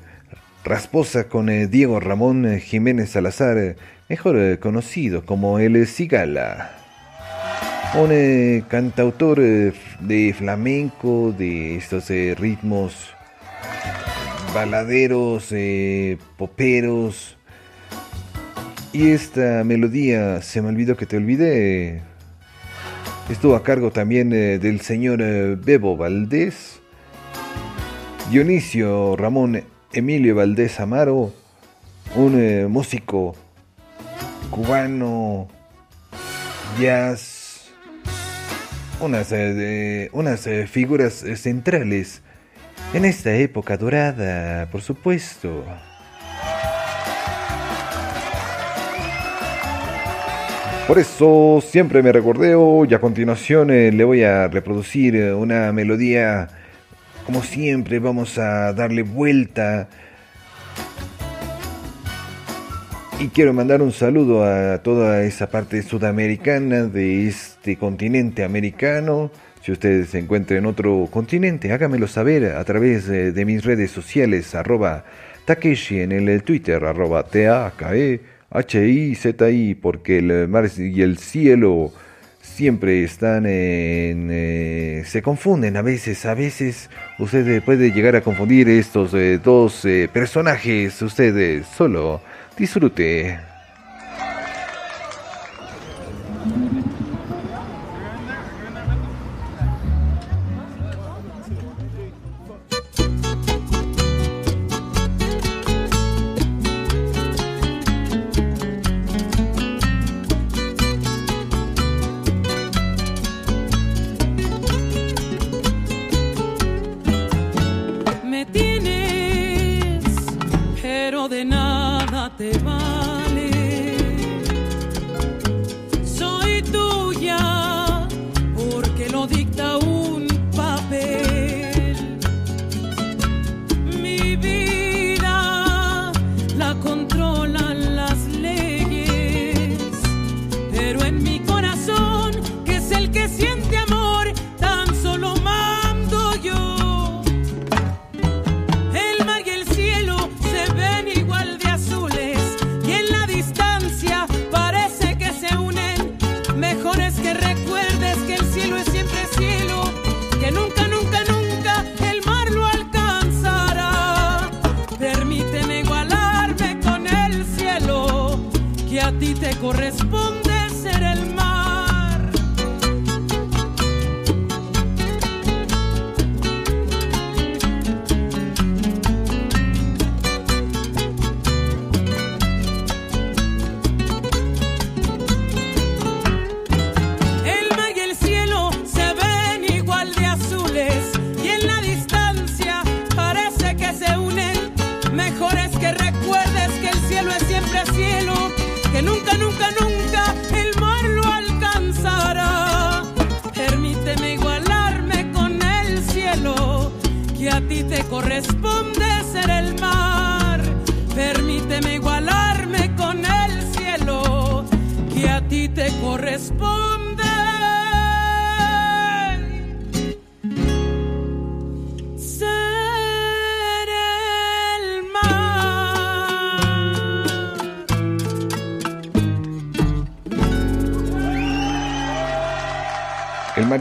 rasposa 0.62 1.24
con 1.24 1.46
Diego 1.68 1.98
Ramón 1.98 2.60
Jiménez 2.60 3.10
Salazar, 3.10 3.74
mejor 4.08 4.60
conocido 4.60 5.26
como 5.26 5.58
el 5.58 5.88
Cigala. 5.88 6.70
Un 7.94 8.62
cantautor 8.68 9.40
de 10.00 10.34
flamenco, 10.36 11.34
de 11.36 11.76
estos 11.76 12.10
eh, 12.10 12.34
ritmos 12.38 13.14
baladeros, 14.54 15.48
eh, 15.50 16.18
poperos. 16.36 17.36
Y 18.92 19.10
esta 19.10 19.64
melodía, 19.64 20.40
se 20.42 20.62
me 20.62 20.68
olvidó 20.68 20.96
que 20.96 21.06
te 21.06 21.16
olvidé, 21.16 22.02
estuvo 23.28 23.54
a 23.54 23.62
cargo 23.62 23.90
también 23.90 24.32
eh, 24.32 24.58
del 24.58 24.80
señor 24.80 25.18
Bebo 25.58 25.96
Valdés, 25.96 26.80
Dionisio 28.30 29.16
Ramón 29.16 29.62
Emilio 29.92 30.34
Valdés 30.34 30.80
Amaro, 30.80 31.32
un 32.14 32.70
músico 32.70 33.34
cubano, 34.50 35.48
jazz, 36.80 37.37
unas, 39.00 39.32
eh, 39.32 40.08
unas 40.12 40.46
eh, 40.46 40.66
figuras 40.66 41.22
eh, 41.22 41.36
centrales 41.36 42.22
en 42.92 43.04
esta 43.04 43.34
época 43.34 43.76
dorada, 43.76 44.68
por 44.70 44.82
supuesto. 44.82 45.64
Por 50.86 50.98
eso 50.98 51.62
siempre 51.64 52.02
me 52.02 52.12
recordeo 52.12 52.86
y 52.86 52.94
a 52.94 52.98
continuación 52.98 53.68
le 53.68 54.04
voy 54.04 54.22
a 54.22 54.48
reproducir 54.48 55.34
una 55.34 55.70
melodía. 55.70 56.48
Como 57.26 57.42
siempre 57.42 57.98
vamos 57.98 58.38
a 58.38 58.72
darle 58.72 59.02
vuelta. 59.02 59.88
Y 63.20 63.28
quiero 63.28 63.52
mandar 63.52 63.82
un 63.82 63.90
saludo 63.90 64.44
a 64.44 64.78
toda 64.78 65.24
esa 65.24 65.50
parte 65.50 65.82
sudamericana 65.82 66.84
de 66.84 67.26
este 67.26 67.76
continente 67.76 68.44
americano. 68.44 69.32
Si 69.60 69.72
ustedes 69.72 70.10
se 70.10 70.20
encuentran 70.20 70.60
en 70.60 70.66
otro 70.66 71.08
continente, 71.10 71.72
hágamelo 71.72 72.06
saber 72.06 72.44
a 72.44 72.62
través 72.64 73.08
de 73.08 73.44
mis 73.44 73.64
redes 73.64 73.90
sociales, 73.90 74.54
arroba 74.54 75.04
Takeshi 75.46 75.98
en 76.00 76.12
el 76.12 76.44
Twitter, 76.44 76.84
arroba 76.84 77.24
T-A-K-E-H-I-Z-I, 77.24 78.14
porque 79.74 80.18
el 80.18 80.46
mar 80.46 80.70
y 80.78 81.02
el 81.02 81.18
cielo 81.18 81.92
siempre 82.40 83.02
están 83.02 83.46
en... 83.46 84.28
eh, 84.30 85.02
se 85.04 85.22
confunden 85.22 85.76
a 85.76 85.82
veces, 85.82 86.24
a 86.24 86.34
veces 86.34 86.88
usted 87.18 87.62
puede 87.64 87.90
llegar 87.90 88.14
a 88.14 88.20
confundir 88.20 88.68
estos 88.68 89.12
eh, 89.14 89.40
dos 89.42 89.84
eh, 89.84 90.08
personajes, 90.12 91.02
usted 91.02 91.36
eh, 91.36 91.64
solo 91.76 92.20
disfrute. 92.58 93.47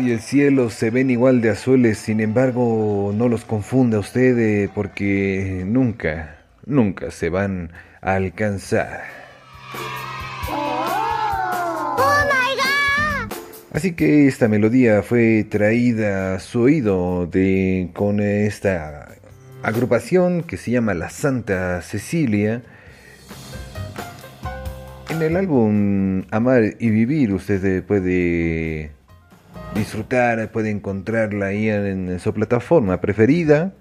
Y 0.08 0.12
el 0.12 0.22
cielo 0.22 0.70
se 0.70 0.89
ven 0.89 1.10
igual 1.10 1.41
de 1.41 1.49
azules, 1.49 1.97
sin 1.97 2.22
embargo, 2.22 3.12
no 3.14 3.28
los 3.28 3.43
confunda 3.43 3.99
usted 3.99 4.38
eh, 4.38 4.70
porque 4.74 5.64
nunca, 5.66 6.38
nunca 6.66 7.12
se 7.12 7.30
van 7.30 7.72
a 8.01 8.14
alcanzar. 8.14 9.01
Así 13.74 13.93
que 13.93 14.28
esta 14.28 14.47
melodía 14.47 15.03
fue 15.03 15.45
traída 15.49 16.36
a 16.36 16.39
su 16.39 16.62
oído 16.62 17.28
de, 17.28 17.89
con 17.93 18.22
esta 18.22 19.10
agrupación 19.62 20.43
que 20.43 20.55
se 20.55 20.72
llama 20.72 20.93
La 20.93 21.10
Santa 21.10 21.82
Cecilia. 21.82 22.64
En 25.10 25.22
el 25.22 25.36
álbum 25.36 26.24
Amar 26.32 26.64
y 26.80 26.89
Vivir 26.91 27.34
usted 27.34 27.64
eh, 27.66 27.82
puede 27.82 28.97
disfrutar, 29.76 30.51
puede 30.51 30.72
encontrarla 30.72 31.47
ahí 31.47 31.70
en 31.70 32.20
su 32.20 32.34
plataforma 32.34 32.99
preferida, 32.99 33.74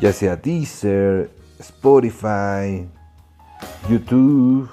ya 0.00 0.12
sea 0.12 0.36
Deezer, 0.36 1.30
Spotify, 1.58 2.86
YouTube, 3.88 4.68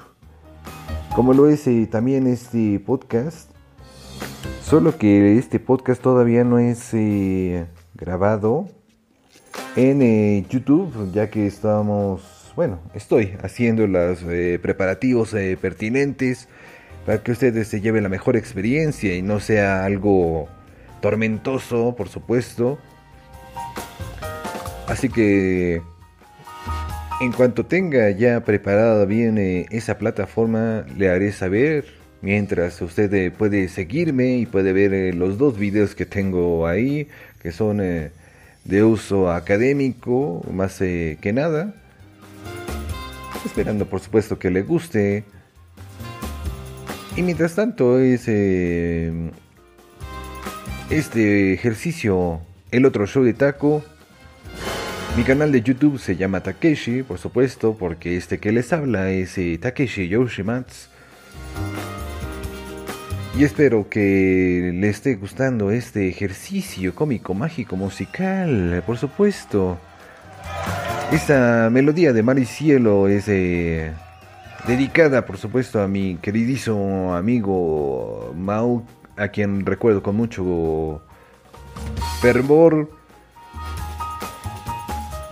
como 1.16 1.34
lo 1.34 1.50
es 1.50 1.66
eh, 1.68 1.88
también 1.90 2.28
este 2.28 2.80
podcast. 2.80 3.50
Solo 4.62 4.98
que 4.98 5.38
este 5.38 5.60
podcast 5.60 6.02
todavía 6.02 6.44
no 6.44 6.60
es 6.60 6.94
eh, 6.94 7.66
grabado 7.94 8.68
en 9.76 10.02
eh, 10.02 10.46
YouTube, 10.50 11.12
ya 11.14 11.30
que 11.30 11.48
estamos, 11.48 12.52
bueno, 12.56 12.80
estoy 12.94 13.38
haciendo 13.42 13.88
los 13.88 14.20
preparativos 14.62 15.32
pertinentes 15.62 16.50
para 17.06 17.22
que 17.22 17.32
ustedes 17.32 17.68
se 17.68 17.82
lleven 17.82 18.04
la 18.04 18.10
mejor 18.10 18.36
experiencia 18.36 19.16
y 19.16 19.22
no 19.22 19.40
sea 19.40 19.86
algo 19.86 20.48
tormentoso, 21.02 21.96
por 21.96 22.10
supuesto. 22.10 22.80
Así 24.88 25.10
que 25.10 25.82
en 27.22 27.32
cuanto 27.32 27.66
tenga 27.66 28.10
ya 28.10 28.42
preparada 28.42 29.06
bien 29.06 29.38
eh, 29.38 29.68
esa 29.70 29.98
plataforma, 29.98 30.86
le 30.98 31.10
haré 31.10 31.32
saber. 31.32 31.86
Mientras 32.22 32.82
usted 32.82 33.14
eh, 33.14 33.30
puede 33.30 33.68
seguirme 33.70 34.38
y 34.38 34.46
puede 34.48 34.74
ver 34.74 34.94
eh, 34.94 35.14
los 35.14 35.38
dos 35.38 35.60
videos 35.60 35.94
que 35.94 36.06
tengo 36.06 36.66
ahí, 36.66 37.08
que 37.42 37.52
son 37.52 37.78
de 37.78 38.84
uso 38.84 39.32
académico, 39.32 40.44
más 40.52 40.80
que 40.80 41.32
nada. 41.34 41.76
Esperando 43.46 43.86
por 43.88 44.00
supuesto 44.00 44.40
que 44.40 44.50
le 44.50 44.64
guste. 44.64 45.24
Y 47.18 47.22
mientras 47.22 47.56
tanto 47.56 48.00
es 48.00 48.28
este 50.90 51.54
ejercicio, 51.54 52.42
el 52.72 52.86
otro 52.86 53.08
show 53.08 53.24
de 53.24 53.34
taco. 53.34 53.84
Mi 55.18 55.24
canal 55.24 55.52
de 55.52 55.62
YouTube 55.62 55.98
se 55.98 56.18
llama 56.18 56.42
Takeshi, 56.42 57.04
por 57.04 57.18
supuesto, 57.18 57.78
porque 57.80 58.18
este 58.18 58.38
que 58.40 58.52
les 58.52 58.74
habla 58.74 59.12
es 59.12 59.38
eh, 59.38 59.58
Takeshi 59.58 60.10
Yoshimatsu. 60.10 60.90
Y 63.38 63.44
espero 63.44 63.90
que 63.90 64.72
le 64.74 64.90
esté 64.90 65.16
gustando 65.16 65.72
este 65.72 66.08
ejercicio 66.10 66.94
cómico, 66.96 67.34
mágico, 67.34 67.78
musical, 67.78 68.84
por 68.86 68.98
supuesto. 68.98 69.78
Esta 71.12 71.70
melodía 71.72 72.14
de 72.14 72.24
Mar 72.24 72.40
y 72.40 72.46
Cielo 72.46 73.08
es 73.08 73.28
eh, 73.28 73.92
dedicada, 74.68 75.26
por 75.26 75.38
supuesto, 75.38 75.82
a 75.82 75.88
mi 75.88 76.18
queridísimo 76.18 77.16
amigo 77.16 78.34
Mau, 78.36 78.86
a 79.18 79.28
quien 79.28 79.66
recuerdo 79.66 80.02
con 80.02 80.16
mucho 80.16 81.02
fervor 82.22 82.90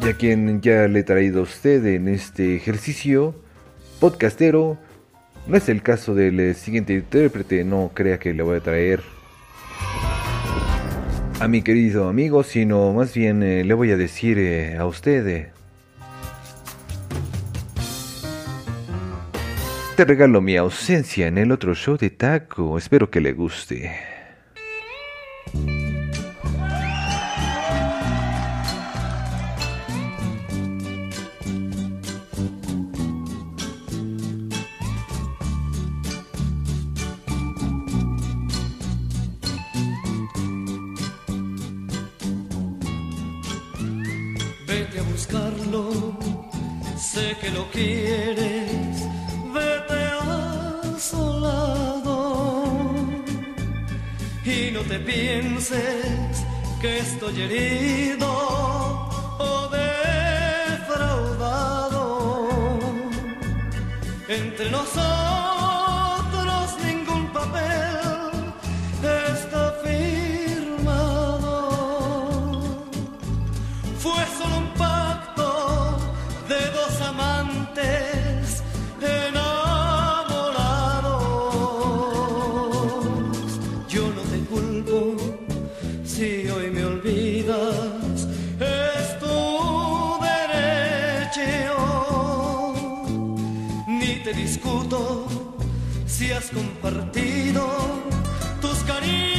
y 0.01 0.07
a 0.09 0.13
quien 0.13 0.61
ya 0.61 0.87
le 0.87 0.99
he 0.99 1.03
traído 1.03 1.39
a 1.41 1.43
usted 1.43 1.85
en 1.85 2.07
este 2.07 2.55
ejercicio 2.55 3.35
podcastero. 3.99 4.77
No 5.47 5.57
es 5.57 5.67
el 5.69 5.81
caso 5.81 6.15
del 6.15 6.55
siguiente 6.55 6.93
intérprete, 6.93 7.63
no 7.63 7.91
crea 7.93 8.19
que 8.19 8.33
le 8.33 8.43
voy 8.43 8.57
a 8.57 8.61
traer 8.61 9.01
a 11.39 11.47
mi 11.47 11.61
querido 11.61 12.07
amigo, 12.07 12.43
sino 12.43 12.93
más 12.93 13.13
bien 13.13 13.43
eh, 13.43 13.63
le 13.63 13.73
voy 13.73 13.91
a 13.91 13.97
decir 13.97 14.37
eh, 14.37 14.77
a 14.77 14.85
usted. 14.85 15.27
eh, 15.27 15.52
te 19.95 20.05
regalo 20.05 20.41
mi 20.41 20.57
ausencia 20.57 21.27
en 21.27 21.37
el 21.37 21.51
otro 21.51 21.75
show 21.75 21.97
de 21.97 22.09
taco, 22.09 22.77
espero 22.77 23.11
que 23.11 23.21
le 23.21 23.33
guste. 23.33 23.91
Vete 44.67 44.99
a 44.99 45.03
buscarlo, 45.03 46.17
sé 46.97 47.35
que 47.39 47.49
lo 47.51 47.69
quieres, 47.71 48.42
te 54.93 54.99
pienses 54.99 56.45
que 56.79 56.99
estoy 56.99 57.41
herido 57.41 58.27
o 59.39 59.69
defraudado. 60.69 61.17
Entre 64.27 64.69
nosotros 64.69 65.72
discuto 94.35 95.27
si 96.05 96.31
has 96.31 96.49
compartido 96.49 97.67
tus 98.61 98.83
caricias 98.83 99.32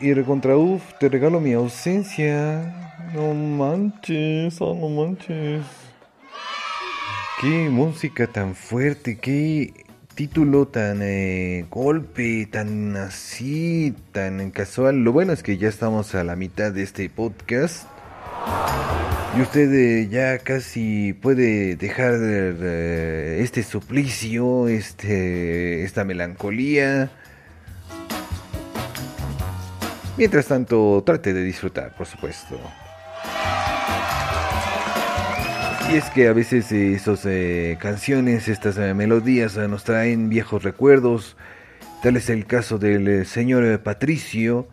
y 0.00 0.14
recontra 0.14 0.56
uf, 0.56 0.82
te 0.98 1.08
regalo 1.08 1.40
mi 1.40 1.52
ausencia. 1.52 2.96
No 3.14 3.34
manches, 3.34 4.60
oh, 4.60 4.74
no 4.74 4.88
manches. 4.88 5.64
Qué 7.40 7.68
música 7.70 8.26
tan 8.26 8.54
fuerte, 8.54 9.18
qué 9.18 9.72
título 10.14 10.66
tan 10.66 11.00
eh, 11.02 11.66
golpe, 11.70 12.48
tan 12.50 12.96
así, 12.96 13.94
tan 14.12 14.50
casual. 14.50 15.04
Lo 15.04 15.12
bueno 15.12 15.32
es 15.32 15.42
que 15.42 15.56
ya 15.56 15.68
estamos 15.68 16.14
a 16.14 16.24
la 16.24 16.34
mitad 16.34 16.72
de 16.72 16.82
este 16.82 17.08
podcast. 17.08 17.86
Y 19.36 19.40
usted 19.42 19.72
eh, 19.72 20.08
ya 20.10 20.38
casi 20.38 21.12
puede 21.12 21.76
dejar 21.76 22.14
eh, 22.20 23.38
este 23.42 23.62
suplicio, 23.62 24.66
este, 24.68 25.84
esta 25.84 26.04
melancolía. 26.04 27.10
Mientras 30.18 30.46
tanto, 30.46 31.00
trate 31.06 31.32
de 31.32 31.44
disfrutar, 31.44 31.94
por 31.94 32.04
supuesto. 32.04 32.58
Y 35.92 35.96
es 35.96 36.10
que 36.10 36.26
a 36.26 36.32
veces 36.32 36.72
eh, 36.72 36.92
esas 36.94 37.24
eh, 37.24 37.78
canciones, 37.80 38.48
estas 38.48 38.76
eh, 38.78 38.94
melodías 38.94 39.56
nos 39.56 39.84
traen 39.84 40.28
viejos 40.28 40.64
recuerdos. 40.64 41.36
Tal 42.02 42.16
es 42.16 42.28
el 42.30 42.46
caso 42.46 42.78
del 42.78 43.26
señor 43.26 43.80
Patricio, 43.84 44.68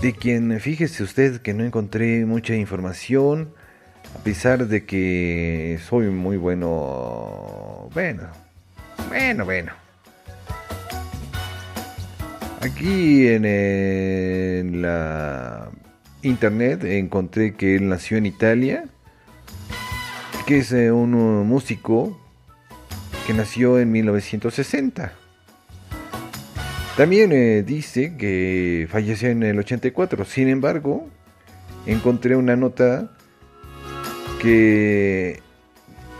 de 0.00 0.12
quien 0.12 0.60
fíjese 0.60 1.02
usted 1.02 1.42
que 1.42 1.52
no 1.52 1.64
encontré 1.64 2.24
mucha 2.24 2.54
información, 2.54 3.52
a 4.14 4.22
pesar 4.22 4.68
de 4.68 4.86
que 4.86 5.80
soy 5.84 6.06
muy 6.10 6.36
bueno. 6.36 7.90
Bueno, 7.92 8.28
bueno, 9.08 9.44
bueno. 9.44 9.89
Aquí 12.60 13.26
en, 13.26 14.82
la 14.82 15.70
internet 16.20 16.84
encontré 16.84 17.54
que 17.54 17.76
él 17.76 17.88
nació 17.88 18.18
en 18.18 18.26
Italia, 18.26 18.84
que 20.46 20.58
es 20.58 20.70
eh, 20.72 20.92
un 20.92 21.12
músico 21.48 22.20
que 23.26 23.32
nació 23.32 23.78
en 23.78 23.90
1960. 23.90 25.12
También 26.98 27.32
eh, 27.32 27.62
dice 27.62 28.16
que 28.18 28.86
falleció 28.90 29.30
en 29.30 29.42
el 29.42 29.58
84. 29.58 30.26
Sin 30.26 30.48
embargo, 30.48 31.08
encontré 31.86 32.36
una 32.36 32.56
nota 32.56 33.10
que 34.42 35.40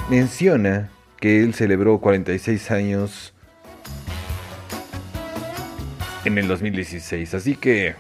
menciona 0.08 0.90
que 1.18 1.42
él 1.42 1.52
celebró 1.52 2.00
46 2.00 2.70
años 2.70 3.34
en 6.24 6.38
el 6.38 6.48
2016. 6.48 7.34
Así 7.34 7.56
que 7.56 7.94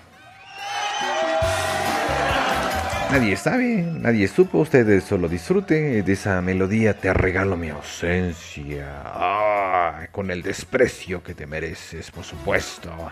nadie 3.10 3.36
sabe, 3.36 3.82
nadie 3.82 4.28
supo. 4.28 4.58
Ustedes 4.58 5.04
solo 5.04 5.28
disfruten 5.28 6.04
de 6.04 6.12
esa 6.12 6.40
melodía. 6.42 6.94
Te 6.94 7.12
regalo 7.12 7.56
mi 7.56 7.68
ausencia. 7.70 9.02
Ah, 9.04 10.06
con 10.12 10.30
el 10.30 10.42
desprecio 10.42 11.22
que 11.22 11.34
te 11.34 11.46
mereces, 11.46 12.10
por 12.10 12.24
supuesto. 12.24 12.90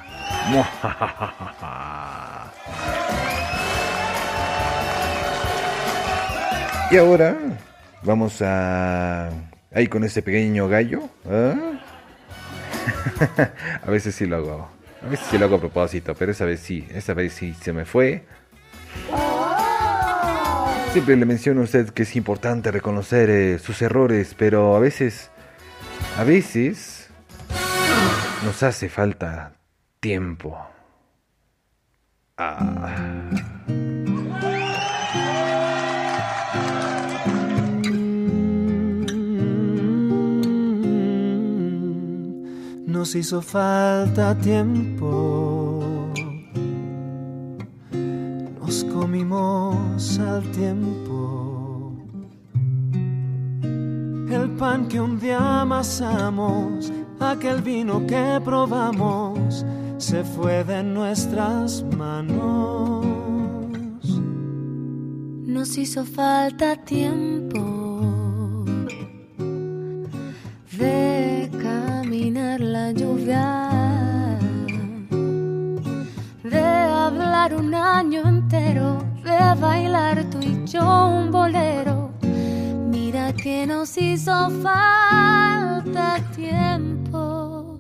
Y 6.91 6.97
ahora 6.97 7.37
vamos 8.03 8.41
a... 8.41 9.29
Ahí 9.75 9.89
con 9.89 10.05
este 10.05 10.23
pequeño 10.23 10.69
gallo. 10.69 11.03
¿ah? 11.31 11.55
a 13.87 13.91
veces 13.91 14.15
sí 14.15 14.25
lo 14.25 14.37
hago. 14.37 14.78
A 15.03 15.09
veces 15.09 15.27
sí 15.31 15.39
lo 15.39 15.47
hago 15.47 15.57
a 15.57 15.61
propósito, 15.61 16.15
pero 16.15 16.33
esa 16.33 16.45
vez 16.45 16.61
sí. 16.61 16.87
Esa 16.91 17.15
vez 17.15 17.33
sí 17.33 17.55
se 17.55 17.73
me 17.73 17.85
fue. 17.85 18.25
Siempre 20.93 21.17
le 21.17 21.27
menciono 21.27 21.61
a 21.61 21.65
usted 21.65 21.91
que 21.91 22.03
es 22.03 22.17
importante 22.17 22.71
reconocer 22.71 23.31
eh, 23.31 23.59
sus 23.59 23.83
errores, 23.83 24.35
pero 24.37 24.77
a 24.77 24.81
veces... 24.81 25.31
A 26.17 26.25
veces... 26.25 27.11
Nos 28.45 28.63
hace 28.63 28.89
falta 28.89 29.53
tiempo. 30.01 30.57
Ah. 32.37 33.29
Nos 42.99 43.15
hizo 43.15 43.41
falta 43.41 44.35
tiempo. 44.35 46.11
Nos 48.61 48.83
comimos 48.93 50.19
al 50.19 50.43
tiempo. 50.51 51.93
El 53.63 54.51
pan 54.59 54.89
que 54.89 55.01
un 55.01 55.17
día 55.21 55.61
amasamos, 55.61 56.93
aquel 57.21 57.63
vino 57.63 58.05
que 58.05 58.41
probamos, 58.45 59.65
se 59.99 60.25
fue 60.25 60.65
de 60.65 60.83
nuestras 60.83 61.85
manos. 61.97 63.07
Nos 65.47 65.79
hizo 65.79 66.05
falta 66.05 66.75
tiempo 66.85 67.61
de 70.77 71.08
hablar 77.49 77.55
un 77.55 77.75
año 77.75 78.29
entero, 78.29 79.03
de 79.23 79.61
bailar 79.61 80.25
tú 80.31 80.39
y 80.41 80.65
yo 80.67 81.07
un 81.09 81.31
bolero. 81.31 82.11
Mira 82.91 83.33
que 83.33 83.67
nos 83.67 83.97
hizo 83.97 84.51
falta 84.63 86.19
tiempo 86.35 87.79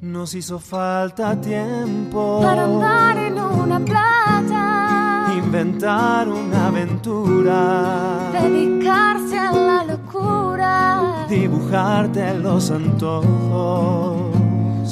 Nos 0.00 0.34
hizo 0.34 0.58
falta 0.58 1.40
tiempo 1.40 2.40
para 2.42 2.64
andar 2.64 3.16
en 3.18 3.38
una 3.38 3.80
playa, 3.80 5.34
inventar 5.36 6.28
una 6.28 6.68
aventura, 6.68 8.30
dedicarse 8.32 9.38
a 9.38 9.52
la 9.52 9.84
locura. 9.84 11.26
dibujarte 11.28 12.34
los 12.34 12.70
antojos, 12.70 14.30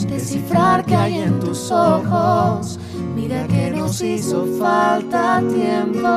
descifrar 0.09 0.85
qué 0.85 0.97
hay 0.97 1.19
en 1.19 1.41
tus 1.41 1.71
ojos. 1.71 2.79
Mira 3.17 3.47
que 3.49 3.71
nos 3.71 4.01
hizo 4.03 4.45
falta 4.59 5.43
tiempo. 5.49 6.09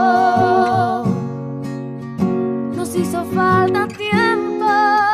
Nos 2.76 2.96
hizo 2.96 3.24
falta 3.34 3.88
tiempo 3.88 4.66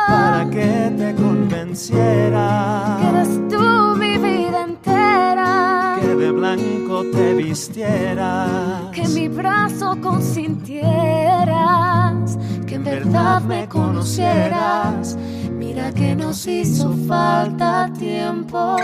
para 0.08 0.48
que 0.50 0.92
te 0.98 1.14
convenciera 1.14 2.98
que 3.00 3.08
eres 3.08 3.48
tú 3.48 3.96
mi 3.98 4.18
vida 4.18 4.64
entera. 4.64 5.96
que 6.00 6.14
de 6.14 6.30
blanco 6.32 7.02
te 7.12 7.34
vistieras, 7.34 8.90
Que 8.92 9.08
mi 9.08 9.28
brazo 9.28 9.96
consintieras, 10.02 12.38
que 12.66 12.74
en 12.76 12.84
verdad 12.84 13.40
me 13.42 13.66
conocieras. 13.68 15.16
Mira 15.52 15.90
que 15.92 16.14
nos 16.14 16.46
hizo 16.46 16.92
falta 17.08 17.90
tiempo, 17.98 18.76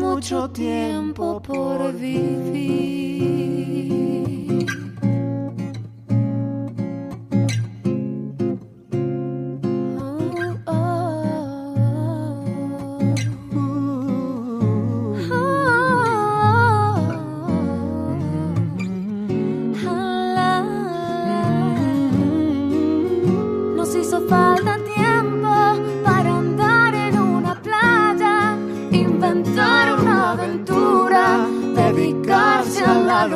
mucho 0.00 0.48
tiempo 0.48 1.40
por 1.42 1.92
vivir. 1.92 3.10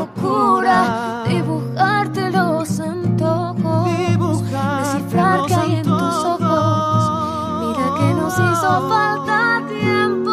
Locura, 0.05 1.25
dibujarte 1.27 2.31
los 2.31 2.79
antojos, 2.81 4.43
descifrar 4.51 5.47
qué 5.47 5.55
hay 5.55 5.75
en 5.77 5.83
tus 5.83 5.93
ojos. 5.93 7.61
Mira 7.61 7.95
que 7.99 8.15
nos 8.15 8.35
hizo 8.35 8.89
falta 8.89 9.63
tiempo, 9.69 10.31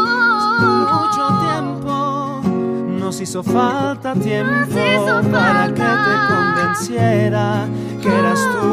mucho 0.91 1.25
tiempo. 1.45 1.95
Nos 2.99 3.21
hizo 3.21 3.41
falta 3.43 4.13
tiempo 4.13 4.71
hizo 4.71 5.21
para 5.31 5.73
que 5.73 5.81
falta. 5.81 6.05
te 6.05 6.13
convenciera 6.33 7.45
que 8.01 8.09
eras 8.09 8.39
tú 8.53 8.67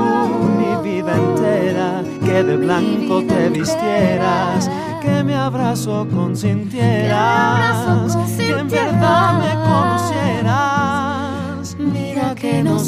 mi 0.59 0.73
vida 0.91 1.13
entera, 1.15 1.89
que 2.25 2.37
de 2.43 2.57
blanco 2.57 3.15
te 3.25 3.51
vistieras, 3.51 4.69
que 5.01 5.23
mi 5.23 5.35
abrazo 5.35 6.09
consintieras, 6.13 8.17
que 8.37 8.51
en 8.51 8.69
verdad 8.69 9.39
me 9.39 9.48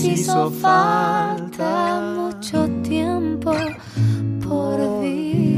nos 0.00 0.18
hizo 0.18 0.50
falta 0.50 2.00
mucho 2.16 2.66
tiempo 2.82 3.52
por 4.42 5.02
vivir. 5.02 5.50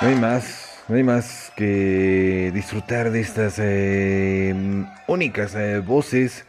No 0.00 0.08
hay 0.08 0.16
más, 0.16 0.82
no 0.88 0.96
hay 0.96 1.04
más 1.04 1.52
que 1.56 2.50
disfrutar 2.52 3.12
de 3.12 3.20
estas 3.20 3.60
eh, 3.60 4.52
únicas 5.06 5.54
eh, 5.54 5.78
voces, 5.78 6.44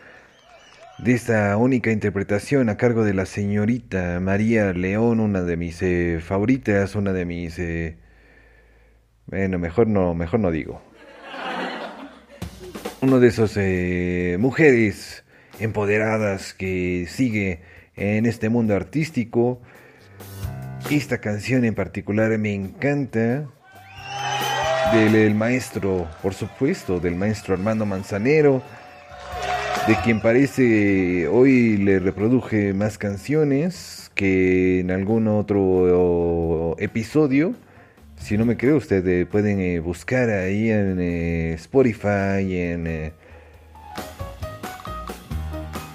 de 0.97 1.13
esta 1.13 1.55
única 1.57 1.91
interpretación 1.91 2.69
a 2.69 2.77
cargo 2.77 3.03
de 3.03 3.13
la 3.13 3.27
señorita 3.27 4.19
María 4.19 4.73
León, 4.73 5.19
una 5.19 5.43
de 5.43 5.57
mis 5.57 5.83
eh, 5.83 6.19
favoritas, 6.19 6.95
una 6.95 7.13
de 7.13 7.25
mis... 7.25 7.59
eh, 7.59 7.97
bueno, 9.27 9.59
mejor 9.59 9.87
no, 9.87 10.13
mejor 10.15 10.39
no 10.39 10.51
digo. 10.51 10.92
Uno 13.03 13.19
de 13.19 13.27
esos 13.27 13.57
eh, 13.57 14.37
mujeres 14.39 15.25
empoderadas 15.59 16.53
que 16.53 17.05
sigue 17.09 17.59
en 17.97 18.25
este 18.25 18.47
mundo 18.47 18.75
artístico. 18.75 19.61
Esta 20.89 21.17
canción 21.17 21.65
en 21.65 21.75
particular 21.75 22.37
me 22.37 22.53
encanta. 22.53 23.45
Del, 24.93 25.11
del 25.11 25.35
maestro, 25.35 26.07
por 26.21 26.33
supuesto, 26.33 26.99
del 26.99 27.15
maestro 27.15 27.55
Armando 27.55 27.85
Manzanero, 27.85 28.61
de 29.87 29.95
quien 30.03 30.21
parece 30.21 31.27
hoy 31.27 31.77
le 31.77 31.99
reproduje 31.99 32.73
más 32.73 32.97
canciones 32.97 34.11
que 34.13 34.81
en 34.81 34.91
algún 34.91 35.27
otro 35.27 36.75
episodio. 36.79 37.55
Si 38.23 38.37
no 38.37 38.45
me 38.45 38.55
cree, 38.55 38.71
ustedes 38.71 39.27
pueden 39.27 39.59
eh, 39.59 39.81
buscar 39.81 40.29
ahí 40.29 40.71
en 40.71 40.97
eh, 41.01 41.53
Spotify, 41.55 42.55
en 42.55 42.87
eh, 42.87 43.11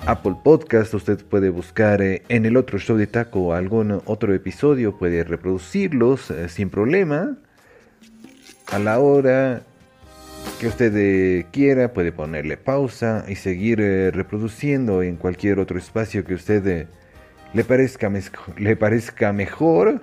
Apple 0.04 0.36
Podcast. 0.44 0.92
Usted 0.92 1.24
puede 1.24 1.48
buscar 1.48 2.02
eh, 2.02 2.22
en 2.28 2.44
el 2.44 2.58
otro 2.58 2.78
show 2.78 2.98
de 2.98 3.06
Taco 3.06 3.54
algún 3.54 4.02
otro 4.04 4.34
episodio, 4.34 4.98
puede 4.98 5.24
reproducirlos 5.24 6.30
eh, 6.30 6.50
sin 6.50 6.68
problema. 6.68 7.38
A 8.70 8.78
la 8.78 8.98
hora 8.98 9.62
que 10.60 10.66
usted 10.66 10.92
eh, 10.96 11.46
quiera, 11.50 11.94
puede 11.94 12.12
ponerle 12.12 12.58
pausa 12.58 13.24
y 13.26 13.36
seguir 13.36 13.80
eh, 13.80 14.10
reproduciendo 14.10 15.02
en 15.02 15.16
cualquier 15.16 15.60
otro 15.60 15.78
espacio 15.78 16.24
que 16.24 16.34
usted 16.34 16.66
eh, 16.66 16.86
le, 17.54 17.64
parezca 17.64 18.12
le 18.58 18.76
parezca 18.76 19.32
mejor. 19.32 20.02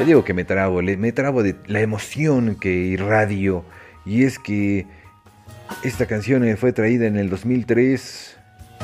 Le 0.00 0.06
digo 0.06 0.24
que 0.24 0.32
me 0.32 0.44
trabo, 0.44 0.80
me 0.80 1.12
trabo 1.12 1.42
de 1.42 1.56
la 1.66 1.82
emoción 1.82 2.54
que 2.54 2.70
irradio. 2.70 3.66
Y 4.06 4.24
es 4.24 4.38
que 4.38 4.86
esta 5.84 6.06
canción 6.06 6.42
eh, 6.42 6.56
fue 6.56 6.72
traída 6.72 7.06
en 7.06 7.18
el 7.18 7.28
2003, 7.28 8.34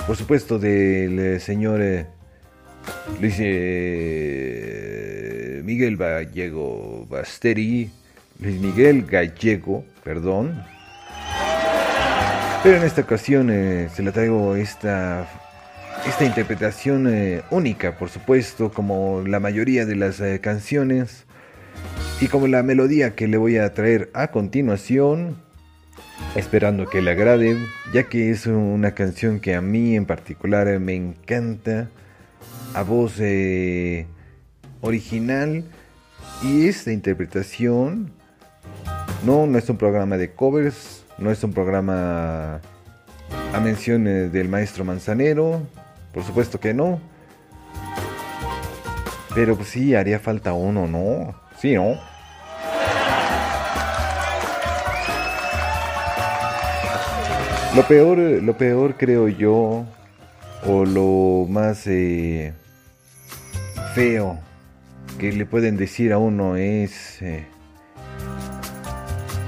por 0.07 0.15
supuesto, 0.15 0.59
del 0.59 1.19
eh, 1.19 1.41
señor 1.41 1.81
eh, 1.81 2.05
Luis 3.19 3.39
Miguel 5.65 5.97
Gallego 5.97 7.07
Basteri. 7.09 7.91
Luis 8.39 8.61
Miguel 8.61 9.07
Gallego, 9.07 9.87
perdón. 10.05 10.63
Pero 12.63 12.77
en 12.77 12.83
esta 12.83 13.01
ocasión 13.01 13.49
se 13.49 14.03
la 14.03 14.13
traigo 14.13 14.55
esta, 14.55 15.27
esta 16.07 16.25
interpretación 16.25 17.07
eh, 17.09 17.43
única, 17.51 17.99
por 17.99 18.09
supuesto, 18.09 18.71
como 18.71 19.23
la 19.27 19.41
mayoría 19.41 19.87
de 19.87 19.97
las 19.97 20.21
eh, 20.21 20.41
canciones. 20.41 21.25
Y 22.21 22.29
como 22.29 22.47
la 22.47 22.63
melodía 22.63 23.15
que 23.15 23.29
le 23.29 23.37
voy 23.37 23.59
a 23.59 23.75
traer 23.75 24.11
a 24.15 24.29
continuación, 24.29 25.37
esperando 26.35 26.87
que 26.87 27.03
le 27.03 27.11
agrade, 27.11 27.59
ya 27.93 28.05
que 28.05 28.31
es 28.31 28.47
una 28.47 28.93
canción 28.93 29.41
que 29.41 29.55
a 29.55 29.61
mí 29.61 29.97
en 29.97 30.07
particular 30.07 30.69
eh, 30.69 30.79
me 30.79 30.95
encanta, 30.95 31.91
a 32.73 32.83
voz 32.83 33.21
original, 34.81 35.65
y 36.43 36.69
esta 36.69 36.93
interpretación 36.93 38.13
no, 39.25 39.47
no 39.47 39.59
es 39.59 39.69
un 39.69 39.77
programa 39.77 40.17
de 40.17 40.33
covers, 40.33 41.05
no 41.19 41.31
es 41.31 41.43
un 41.43 41.53
programa 41.53 42.61
a 43.53 43.61
mención 43.61 44.07
eh, 44.07 44.29
del 44.29 44.49
maestro 44.49 44.85
Manzanero, 44.85 45.63
por 46.17 46.25
supuesto 46.25 46.59
que 46.59 46.73
no. 46.73 46.99
Pero 49.35 49.55
pues 49.55 49.69
sí, 49.69 49.95
haría 49.95 50.19
falta 50.19 50.55
uno, 50.55 50.87
¿no? 50.87 51.39
Sí, 51.61 51.75
¿no? 51.75 51.99
Lo 57.77 57.87
peor, 57.87 58.17
lo 58.17 58.57
peor 58.57 58.97
creo 58.97 59.29
yo, 59.29 59.85
o 60.67 60.85
lo 60.87 61.47
más 61.51 61.87
eh, 61.87 62.55
feo 63.95 64.39
que 65.19 65.33
le 65.33 65.45
pueden 65.45 65.77
decir 65.77 66.15
a 66.15 66.19
uno 66.19 66.57
es 66.57 67.21
eh, 67.21 67.45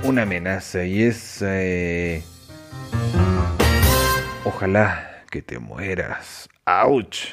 una 0.05 0.25
amenaza 0.25 0.85
y 0.85 1.03
es 1.03 1.41
eh, 1.41 2.23
ojalá 4.45 5.23
que 5.31 5.41
te 5.41 5.59
mueras. 5.59 6.51
Ouch. 6.71 7.33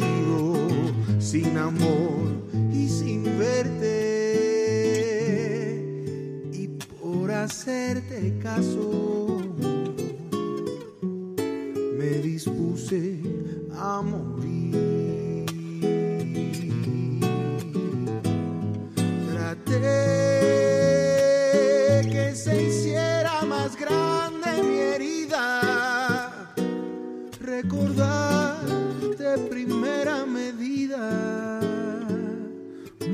Caído, 0.00 1.20
sin 1.20 1.56
amor 1.56 2.03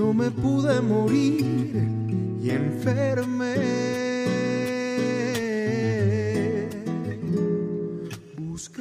No 0.00 0.14
me 0.14 0.30
pude 0.30 0.80
morir 0.80 1.76
y 2.42 2.48
enfermé. 2.48 3.54
Busqué 8.38 8.80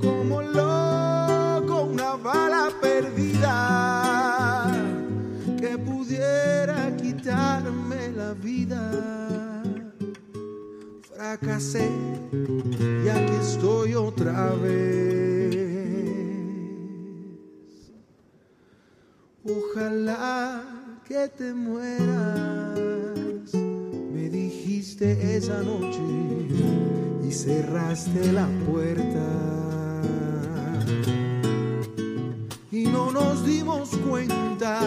como 0.00 0.40
loco 0.40 1.82
una 1.82 2.16
bala 2.16 2.70
perdida 2.80 3.52
que 5.60 5.76
pudiera 5.76 6.96
quitarme 6.96 8.10
la 8.16 8.32
vida 8.32 9.62
fracasé 11.14 11.90
y 13.04 13.08
aquí 13.08 13.34
estoy 13.38 13.94
otra 13.94 14.54
vez. 14.54 14.97
Ojalá 19.78 20.60
que 21.06 21.28
te 21.28 21.54
mueras, 21.54 23.54
me 23.54 24.28
dijiste 24.28 25.36
esa 25.36 25.62
noche 25.62 26.00
y 27.22 27.30
cerraste 27.30 28.32
la 28.32 28.48
puerta. 28.66 30.02
Y 32.72 32.86
no 32.86 33.12
nos 33.12 33.46
dimos 33.46 33.90
cuenta 34.08 34.80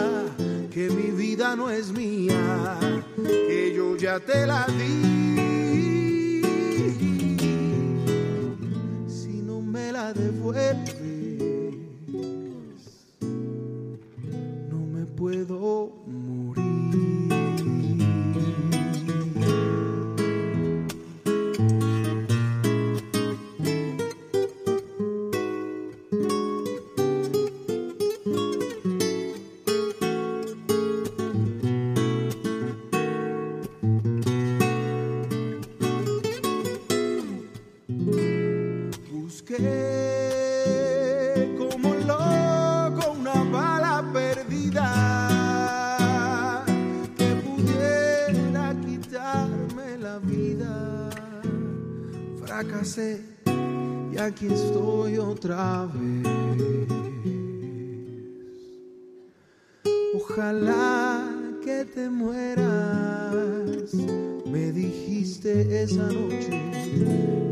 que 0.70 0.90
mi 0.90 1.10
vida 1.10 1.56
no 1.56 1.70
es 1.70 1.90
mía, 1.90 2.78
que 3.16 3.72
yo 3.74 3.96
ya 3.96 4.20
te 4.20 4.46
la 4.46 4.66
di. 4.66 6.42
Si 9.08 9.40
no 9.40 9.62
me 9.62 9.90
la 9.90 10.12
devuelves, 10.12 10.91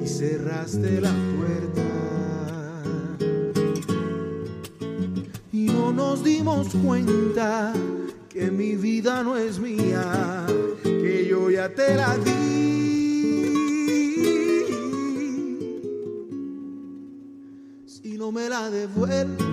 y 0.03 0.07
cerraste 0.07 1.01
la 1.01 1.12
puerta. 1.36 1.82
Y 5.53 5.66
no 5.66 5.93
nos 5.93 6.22
dimos 6.22 6.68
cuenta 6.84 7.72
que 8.28 8.51
mi 8.51 8.76
vida 8.76 9.22
no 9.22 9.36
es 9.36 9.59
mía, 9.59 10.47
que 10.82 11.26
yo 11.28 11.51
ya 11.51 11.68
te 11.74 11.95
la 11.95 12.16
di. 12.18 12.30
Si 17.86 18.16
no 18.16 18.32
me 18.32 18.49
la 18.49 18.70
devuelves, 18.70 19.49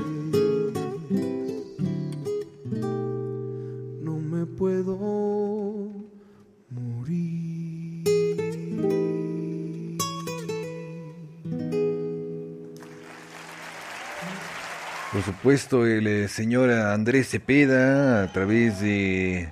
supuesto, 15.27 15.85
el 15.85 16.07
eh, 16.07 16.27
señor 16.29 16.71
Andrés 16.71 17.27
Cepeda, 17.27 18.23
a 18.23 18.31
través 18.31 18.79
de 18.79 19.49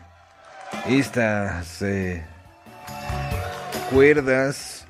estas 0.88 1.82
eh, 1.82 2.24
cuerdas, 3.92 4.88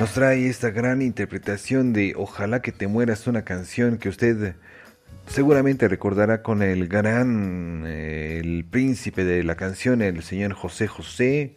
nos 0.00 0.10
trae 0.10 0.48
esta 0.48 0.70
gran 0.70 1.02
interpretación 1.02 1.92
de 1.92 2.14
Ojalá 2.16 2.62
que 2.62 2.72
te 2.72 2.88
mueras, 2.88 3.28
una 3.28 3.44
canción 3.44 3.96
que 3.96 4.08
usted 4.08 4.56
seguramente 5.28 5.86
recordará 5.86 6.42
con 6.42 6.62
el 6.62 6.88
gran, 6.88 7.84
eh, 7.86 8.40
el 8.42 8.64
príncipe 8.68 9.22
de 9.22 9.44
la 9.44 9.54
canción, 9.54 10.02
el 10.02 10.24
señor 10.24 10.54
José 10.54 10.88
José. 10.88 11.54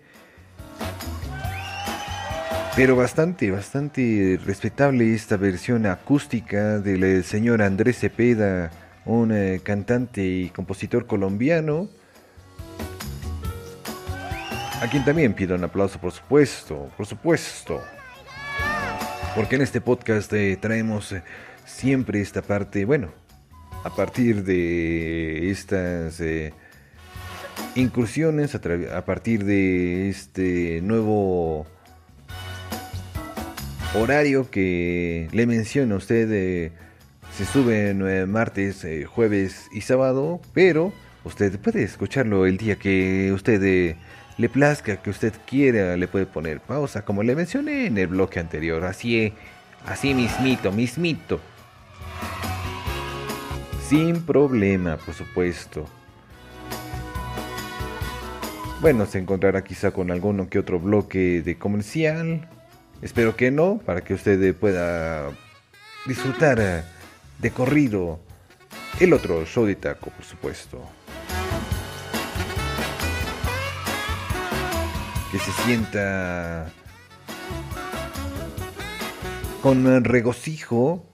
Pero 2.76 2.98
bastante, 2.98 3.52
bastante 3.52 4.38
respetable 4.46 5.14
esta 5.14 5.38
versión 5.38 5.86
acústica 5.86 6.78
del 6.80 7.06
eh, 7.06 7.24
señor 7.24 7.62
Andrés 7.62 8.00
Cepeda, 8.00 8.70
un 9.06 9.32
eh, 9.32 9.62
cantante 9.64 10.26
y 10.26 10.50
compositor 10.50 11.08
colombiano. 11.08 11.88
A 14.82 14.88
quien 14.92 15.06
también 15.06 15.34
pido 15.34 15.56
un 15.56 15.64
aplauso, 15.64 16.00
por 16.02 16.12
supuesto, 16.12 16.92
por 16.98 17.06
supuesto. 17.06 17.82
Porque 19.36 19.56
en 19.56 19.62
este 19.62 19.80
podcast 19.80 20.34
eh, 20.34 20.58
traemos 20.60 21.14
eh, 21.14 21.24
siempre 21.66 22.20
esta 22.20 22.42
parte, 22.42 22.84
bueno, 22.84 23.14
a 23.86 23.96
partir 23.96 24.44
de 24.44 25.50
estas 25.50 26.22
incursiones, 27.76 28.54
a 28.54 29.06
partir 29.06 29.46
de 29.46 30.10
este 30.10 30.82
nuevo 30.82 31.68
horario 33.98 34.50
que 34.50 35.28
le 35.32 35.46
menciono 35.46 35.96
a 35.96 35.98
usted, 35.98 36.30
eh, 36.32 36.72
se 37.36 37.46
sube 37.46 37.90
en 37.90 38.08
eh, 38.08 38.26
martes, 38.26 38.84
eh, 38.86 39.04
jueves 39.04 39.68
y 39.74 39.82
sábado, 39.82 40.40
pero 40.54 40.94
usted 41.26 41.60
puede 41.60 41.84
escucharlo 41.84 42.46
el 42.46 42.58
día 42.58 42.78
que 42.78 43.32
usted 43.34 43.62
eh, 43.64 43.98
le 44.38 44.48
plazca, 44.48 45.02
que 45.02 45.10
usted 45.10 45.34
quiera, 45.46 45.98
le 45.98 46.08
puede 46.08 46.26
poner 46.26 46.62
pausa, 46.62 47.04
como 47.04 47.24
le 47.24 47.36
mencioné 47.36 47.88
en 47.88 47.98
el 47.98 48.08
bloque 48.08 48.40
anterior, 48.40 48.86
así, 48.86 49.34
así 49.86 50.14
mismito, 50.14 50.72
mismito. 50.72 51.42
Sin 53.88 54.22
problema, 54.22 54.98
por 54.98 55.14
supuesto. 55.14 55.86
Bueno, 58.82 59.06
se 59.06 59.20
encontrará 59.20 59.64
quizá 59.64 59.92
con 59.92 60.10
alguno 60.10 60.50
que 60.50 60.60
otro 60.60 60.80
bloque 60.80 61.42
de 61.42 61.58
comercial. 61.58 62.48
Espero 63.06 63.36
que 63.36 63.52
no, 63.52 63.78
para 63.86 64.02
que 64.02 64.16
usted 64.16 64.42
eh, 64.42 64.52
pueda 64.56 65.30
disfrutar 66.08 66.60
eh, 66.60 66.82
de 67.38 67.52
corrido 67.52 68.20
el 69.00 69.14
otro 69.14 69.46
show 69.46 69.64
de 69.64 69.76
taco, 69.76 70.10
por 70.10 70.26
supuesto. 70.26 70.82
Que 75.32 75.38
se 75.38 75.52
sienta 75.52 76.72
con 79.62 80.04
regocijo, 80.04 81.06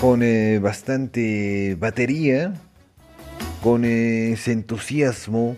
con 0.00 0.22
eh, 0.22 0.60
bastante 0.60 1.76
batería, 1.80 2.54
con 3.60 3.84
ese 3.84 4.52
entusiasmo 4.52 5.56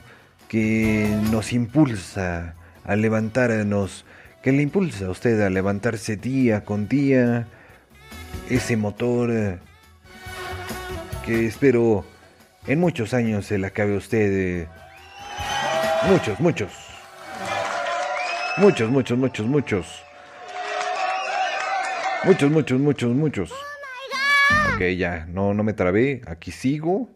que 0.49 1.15
nos 1.31 1.53
impulsa 1.53 2.55
a 2.87 2.97
levantarnos, 2.97 4.06
que 4.47 4.53
le 4.53 4.63
impulsa 4.63 5.07
a 5.07 5.11
usted 5.11 5.41
a 5.41 5.51
levantarse 5.51 6.17
día 6.17 6.65
con 6.65 6.87
día, 6.87 7.49
ese 8.49 8.77
motor 8.77 9.33
eh, 9.33 9.59
que 11.25 11.47
espero 11.49 12.05
en 12.69 12.79
muchos 12.79 13.13
años 13.13 13.47
se 13.47 13.59
la 13.59 13.71
cabe 13.71 13.97
a 13.97 13.99
usted. 13.99 14.61
Eh. 14.63 14.69
Muchos, 16.09 16.39
muchos. 16.39 16.73
Muchos, 18.59 18.89
muchos, 18.89 19.19
muchos, 19.19 19.47
muchos. 19.49 20.05
Muchos, 22.23 22.49
muchos, 22.49 22.79
muchos, 22.79 23.17
muchos. 23.17 23.51
Oh, 23.51 24.77
ok, 24.77 24.83
ya, 24.97 25.27
no, 25.29 25.55
no 25.55 25.65
me 25.65 25.73
trabé, 25.73 26.23
aquí 26.25 26.53
sigo. 26.53 27.11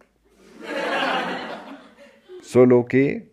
Solo 2.42 2.86
que 2.86 3.29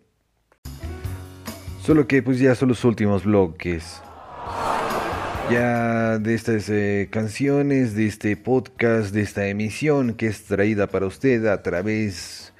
Solo 1.87 2.05
que 2.05 2.21
pues 2.21 2.37
ya 2.37 2.53
son 2.53 2.67
los 2.67 2.83
últimos 2.83 3.23
bloques. 3.23 4.01
Ya 5.49 6.17
de 6.17 6.33
estas 6.33 6.67
eh, 6.67 7.07
canciones, 7.09 7.95
de 7.95 8.07
este 8.07 8.35
podcast, 8.35 9.13
de 9.13 9.21
esta 9.21 9.47
emisión 9.47 10.13
que 10.13 10.27
es 10.27 10.43
traída 10.43 10.87
para 10.87 11.05
usted 11.05 11.45
a 11.45 11.63
través 11.63 12.51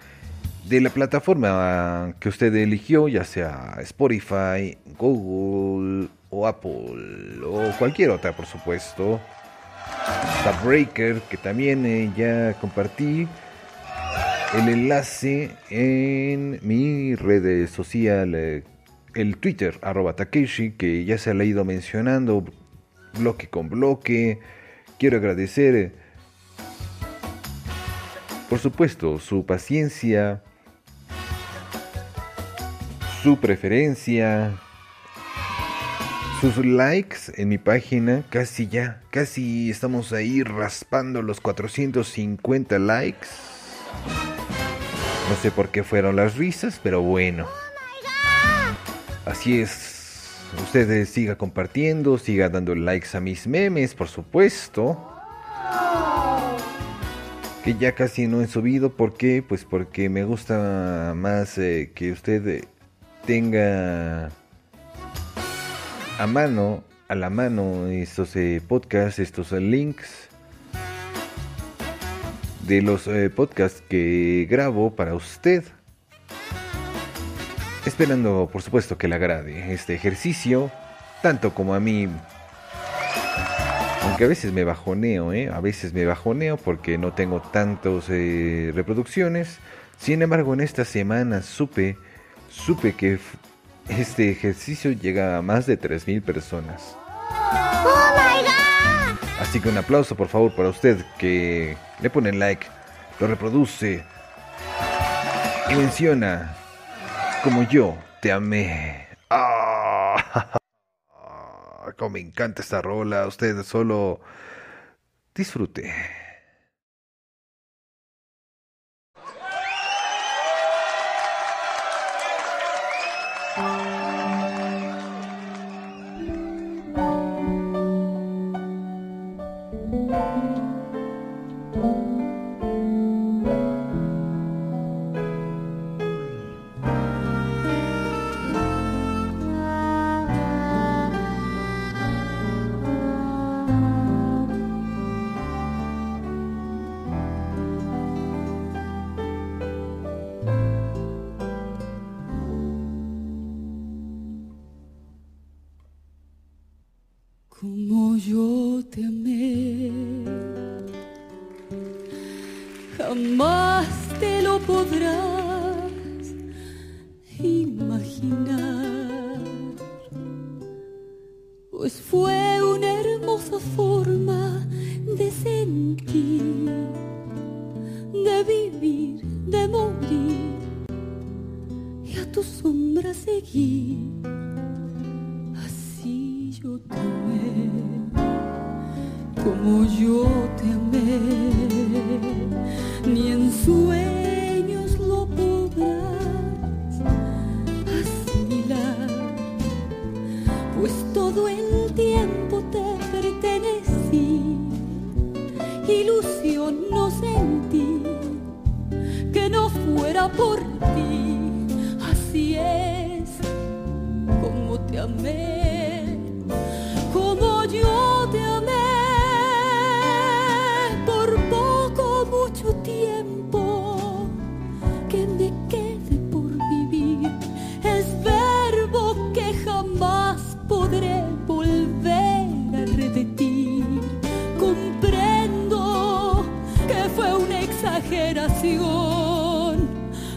de 0.69 0.79
la 0.79 0.89
plataforma 0.89 2.15
que 2.21 2.29
usted 2.29 2.55
eligió, 2.55 3.09
ya 3.09 3.25
sea 3.25 3.75
Spotify, 3.81 4.77
Google 4.97 6.07
o 6.29 6.47
Apple 6.47 7.41
o 7.45 7.69
cualquier 7.77 8.11
otra, 8.11 8.33
por 8.33 8.45
supuesto. 8.45 9.19
Está 10.37 10.57
Breaker, 10.63 11.19
que 11.29 11.35
también 11.35 11.85
eh, 11.85 12.13
ya 12.15 12.53
compartí 12.61 13.27
el 14.53 14.69
enlace 14.69 15.51
en 15.69 16.61
mi 16.61 17.13
red 17.15 17.67
social, 17.67 18.33
eh, 18.33 18.63
el 19.17 19.37
Twitter, 19.37 19.79
arroba 19.81 20.15
Takeshi, 20.15 20.73
que 20.73 21.03
ya 21.03 21.17
se 21.17 21.31
ha 21.31 21.43
ido 21.43 21.65
mencionando 21.65 22.45
bloque 23.17 23.49
con 23.49 23.67
bloque. 23.67 24.39
Quiero 24.99 25.17
agradecer, 25.17 25.93
por 28.47 28.59
supuesto, 28.59 29.17
su 29.17 29.43
paciencia, 29.45 30.43
su 33.23 33.39
preferencia, 33.39 34.55
sus 36.39 36.63
likes 36.63 37.17
en 37.37 37.49
mi 37.49 37.57
página. 37.57 38.23
Casi 38.29 38.67
ya, 38.67 39.01
casi 39.09 39.71
estamos 39.71 40.13
ahí 40.13 40.43
raspando 40.43 41.23
los 41.23 41.41
450 41.41 42.77
likes. 42.77 43.27
No 45.27 45.35
sé 45.41 45.49
por 45.49 45.69
qué 45.69 45.83
fueron 45.83 46.15
las 46.15 46.37
risas, 46.37 46.79
pero 46.83 47.01
bueno. 47.01 47.47
Así 49.27 49.59
es. 49.59 50.39
Ustedes 50.63 51.09
siga 51.09 51.37
compartiendo, 51.37 52.17
siga 52.17 52.47
dando 52.47 52.73
likes 52.75 53.09
a 53.17 53.19
mis 53.19 53.45
memes, 53.45 53.93
por 53.93 54.07
supuesto. 54.07 54.97
Que 57.65 57.75
ya 57.75 57.91
casi 57.93 58.27
no 58.27 58.41
he 58.41 58.47
subido, 58.47 58.93
¿por 58.93 59.15
qué? 59.15 59.43
Pues 59.45 59.65
porque 59.65 60.07
me 60.07 60.23
gusta 60.23 61.11
más 61.13 61.57
eh, 61.57 61.91
que 61.93 62.13
usted 62.13 62.47
eh, 62.47 62.63
tenga 63.25 64.29
a 66.17 66.27
mano, 66.27 66.85
a 67.09 67.15
la 67.15 67.29
mano 67.29 67.87
estos 67.87 68.33
eh, 68.37 68.61
podcasts, 68.65 69.19
estos 69.19 69.51
links 69.51 70.29
de 72.65 72.81
los 72.81 73.09
podcasts 73.35 73.83
que 73.89 74.47
grabo 74.49 74.95
para 74.95 75.15
usted. 75.15 75.65
Esperando, 77.87 78.49
por 78.51 78.61
supuesto, 78.61 78.97
que 78.97 79.07
le 79.07 79.15
agrade 79.15 79.73
este 79.73 79.95
ejercicio, 79.95 80.69
tanto 81.21 81.53
como 81.53 81.73
a 81.73 81.79
mí. 81.79 82.09
Aunque 84.03 84.25
a 84.25 84.27
veces 84.27 84.51
me 84.51 84.65
bajoneo, 84.65 85.31
¿eh? 85.31 85.49
A 85.49 85.61
veces 85.61 85.93
me 85.93 86.05
bajoneo 86.05 86.57
porque 86.57 86.97
no 86.97 87.13
tengo 87.13 87.41
tantas 87.41 88.09
eh, 88.09 88.73
reproducciones. 88.75 89.59
Sin 89.97 90.21
embargo, 90.21 90.53
en 90.53 90.59
esta 90.59 90.83
semana 90.83 91.41
supe, 91.41 91.97
supe 92.49 92.93
que 92.93 93.19
este 93.87 94.31
ejercicio 94.31 94.91
llega 94.91 95.37
a 95.37 95.41
más 95.41 95.65
de 95.65 95.79
3.000 95.79 96.21
personas. 96.21 96.97
¡Oh, 97.31 98.11
my 98.17 98.41
God! 98.43 99.17
Así 99.39 99.61
que 99.61 99.69
un 99.69 99.77
aplauso 99.77 100.13
por 100.15 100.27
favor 100.27 100.53
para 100.53 100.67
usted 100.67 101.05
que 101.17 101.77
le 102.01 102.09
pone 102.09 102.33
like, 102.33 102.67
lo 103.21 103.27
reproduce 103.27 104.03
y 105.69 105.75
menciona 105.75 106.57
como 107.43 107.63
yo 107.63 107.97
te 108.21 108.31
amé. 108.31 109.07
Ah, 109.29 110.57
como 111.97 112.09
me 112.09 112.19
encanta 112.19 112.61
esta 112.61 112.81
rola, 112.81 113.27
usted 113.27 113.63
solo 113.63 114.19
disfrute. 115.35 115.93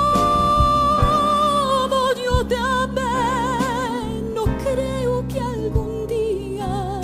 yo 2.24 2.46
te 2.48 2.56
amé, 2.56 4.22
no 4.34 4.44
creo 4.64 5.28
que 5.28 5.40
algún 5.40 6.08
día 6.08 7.02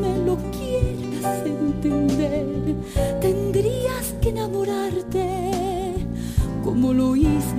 me 0.00 0.18
lo 0.26 0.36
quieras 0.56 1.46
entender. 1.46 2.46
Tendrías 3.20 4.14
que 4.20 4.28
enamorarte 4.30 5.94
como 6.64 6.92
lo 6.92 7.16
hice 7.16 7.57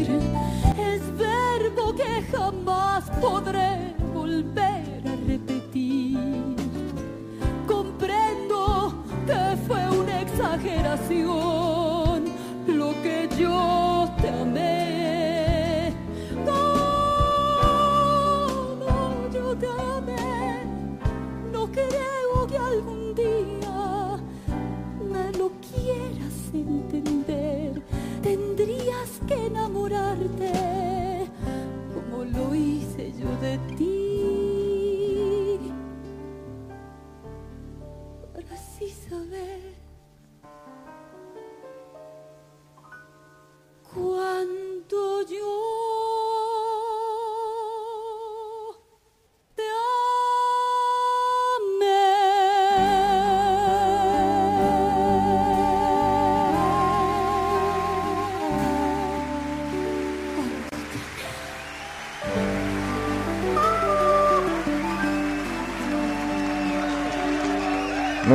vivir 0.00 0.49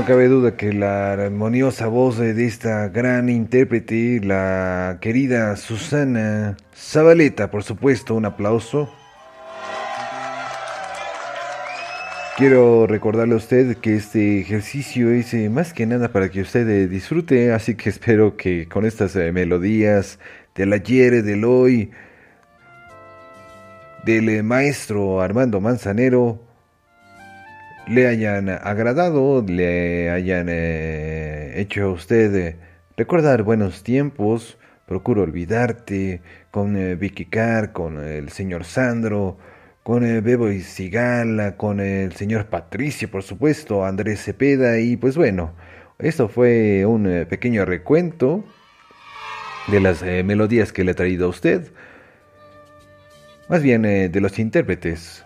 No 0.06 0.10
cabe 0.10 0.28
duda 0.28 0.56
que 0.56 0.72
la 0.72 1.14
armoniosa 1.14 1.88
voz 1.88 2.20
de 2.20 2.46
esta 2.46 2.90
gran 2.90 3.28
intérprete, 3.28 4.22
la 4.24 5.00
querida 5.02 5.56
Susana 5.56 6.58
Zabaleta, 6.76 7.50
por 7.50 7.64
supuesto, 7.64 8.14
un 8.14 8.26
aplauso. 8.26 8.88
Quiero 12.38 12.86
recordarle 12.86 13.34
a 13.34 13.38
usted 13.38 13.78
que 13.78 13.96
este 13.96 14.42
ejercicio 14.42 15.10
es 15.10 15.34
eh, 15.34 15.50
más 15.50 15.74
que 15.74 15.88
nada 15.88 16.10
para 16.10 16.30
que 16.30 16.42
usted 16.42 16.70
eh, 16.70 16.88
disfrute, 16.88 17.52
así 17.52 17.74
que 17.74 17.90
espero 17.96 18.38
que 18.38 18.68
con 18.68 18.86
estas 18.86 19.16
eh, 19.16 19.32
melodías 19.32 20.20
del 20.54 20.72
ayer, 20.74 21.24
del 21.24 21.44
hoy, 21.46 21.90
del 24.06 24.44
maestro 24.44 25.20
Armando 25.20 25.60
Manzanero, 25.60 26.45
le 27.88 28.08
hayan 28.08 28.50
agradado, 28.50 29.44
le 29.48 30.10
hayan 30.10 30.48
eh, 30.50 31.54
hecho 31.60 31.84
a 31.84 31.92
usted 31.92 32.36
eh, 32.36 32.56
recordar 32.98 33.44
buenos 33.44 33.84
tiempos. 33.84 34.58
Procuro 34.88 35.24
olvidarte 35.24 36.22
con 36.52 36.78
eh, 36.78 36.96
Vicky 36.96 37.26
Carr, 37.26 37.74
con 37.74 38.04
el 38.04 38.30
señor 38.30 38.66
Sandro, 38.66 39.38
con 39.84 40.02
Bebo 40.02 40.50
y 40.50 40.62
Sigala, 40.62 41.58
con 41.58 41.80
el 41.80 42.14
señor 42.14 42.48
Patricio, 42.48 43.10
por 43.10 43.24
supuesto, 43.24 43.86
Andrés 43.86 44.24
Cepeda 44.24 44.80
y 44.80 44.98
pues 44.98 45.16
bueno, 45.16 45.54
esto 46.00 46.28
fue 46.28 46.86
un 46.86 47.26
pequeño 47.30 47.66
recuento 47.66 48.44
de 49.68 49.80
las 49.80 50.02
melodías 50.02 50.74
que 50.74 50.84
le 50.84 50.92
he 50.92 50.96
traído 50.96 51.28
a 51.28 51.30
usted, 51.30 51.72
más 53.48 53.62
bien 53.62 53.84
de 53.84 54.20
los 54.22 54.40
intérpretes. 54.40 55.25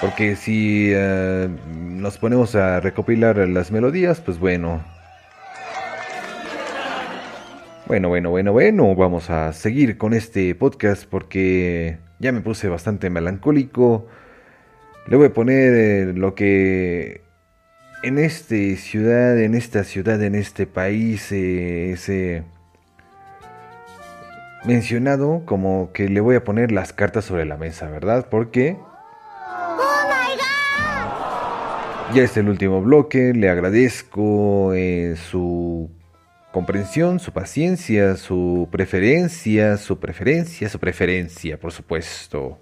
Porque 0.00 0.36
si 0.36 0.90
eh, 0.92 1.48
nos 1.68 2.18
ponemos 2.18 2.54
a 2.54 2.80
recopilar 2.80 3.36
las 3.48 3.70
melodías, 3.70 4.20
pues 4.20 4.38
bueno. 4.38 4.82
Bueno, 7.86 8.08
bueno, 8.08 8.30
bueno, 8.30 8.52
bueno, 8.52 8.96
vamos 8.96 9.30
a 9.30 9.52
seguir 9.52 9.96
con 9.96 10.12
este 10.12 10.54
podcast 10.56 11.04
porque 11.08 11.98
ya 12.18 12.32
me 12.32 12.40
puse 12.40 12.68
bastante 12.68 13.10
melancólico. 13.10 14.08
Le 15.06 15.16
voy 15.16 15.26
a 15.26 15.32
poner 15.32 15.72
eh, 15.74 16.12
lo 16.12 16.34
que 16.34 17.22
en 18.02 18.18
esta 18.18 18.56
ciudad, 18.76 19.38
en 19.38 19.54
esta 19.54 19.84
ciudad, 19.84 20.20
en 20.22 20.34
este 20.34 20.66
país 20.66 21.30
eh, 21.30 21.92
es 21.92 22.08
eh, 22.08 22.42
mencionado 24.64 25.42
como 25.44 25.90
que 25.92 26.08
le 26.08 26.20
voy 26.20 26.36
a 26.36 26.42
poner 26.44 26.72
las 26.72 26.92
cartas 26.92 27.24
sobre 27.24 27.44
la 27.44 27.56
mesa, 27.56 27.88
¿verdad? 27.88 28.26
Porque 28.28 28.76
ya 32.14 32.22
es 32.22 32.36
el 32.36 32.48
último 32.48 32.80
bloque, 32.82 33.32
le 33.34 33.48
agradezco 33.48 34.72
eh, 34.74 35.16
su 35.30 35.90
comprensión, 36.52 37.20
su 37.20 37.32
paciencia, 37.32 38.16
su 38.16 38.68
preferencia, 38.70 39.76
su 39.76 39.98
preferencia, 39.98 40.68
su 40.68 40.78
preferencia, 40.78 41.58
por 41.58 41.72
supuesto. 41.72 42.58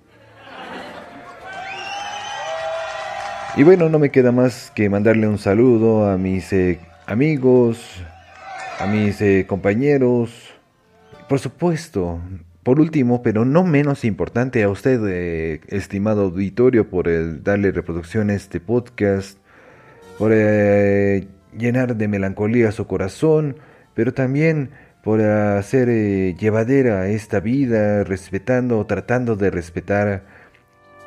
Y 3.57 3.63
bueno, 3.63 3.89
no 3.89 4.01
me 4.01 4.11
queda 4.11 4.33
más 4.33 4.73
que 4.75 4.89
mandarle 4.89 5.29
un 5.29 5.39
saludo 5.39 6.11
a 6.11 6.17
mis 6.17 6.53
eh, 6.53 6.81
amigos, 7.07 8.03
a 8.81 8.87
mis 8.87 9.21
eh, 9.21 9.47
compañeros, 9.47 10.31
por 11.29 11.39
supuesto, 11.39 12.21
por 12.65 12.81
último, 12.81 13.23
pero 13.23 13.45
no 13.45 13.65
menos 13.65 14.05
importante, 14.05 14.63
a 14.63 14.69
usted, 14.69 15.01
eh, 15.07 15.61
estimado 15.69 16.23
auditorio, 16.23 16.89
por 16.89 17.09
el 17.09 17.45
darle 17.45 17.71
reproducción 17.71 18.31
a 18.31 18.35
este 18.35 18.59
podcast, 18.59 19.39
por 20.19 20.33
eh, 20.35 21.29
llenar 21.57 21.97
de 21.97 22.09
melancolía 22.09 22.73
su 22.73 22.87
corazón, 22.87 23.57
pero 23.95 24.13
también 24.15 24.71
por 25.03 25.21
hacer 25.21 25.89
eh, 25.91 26.35
llevadera 26.39 27.09
esta 27.09 27.41
vida, 27.41 28.05
respetando, 28.05 28.85
tratando 28.87 29.37
de 29.37 29.51
respetar 29.51 30.25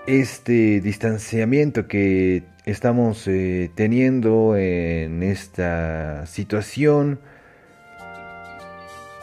este 0.05 0.79
distanciamiento 0.81 1.87
que 1.87 2.43
estamos 2.65 3.27
eh, 3.27 3.71
teniendo 3.75 4.55
en 4.55 5.23
esta 5.23 6.25
situación, 6.27 7.19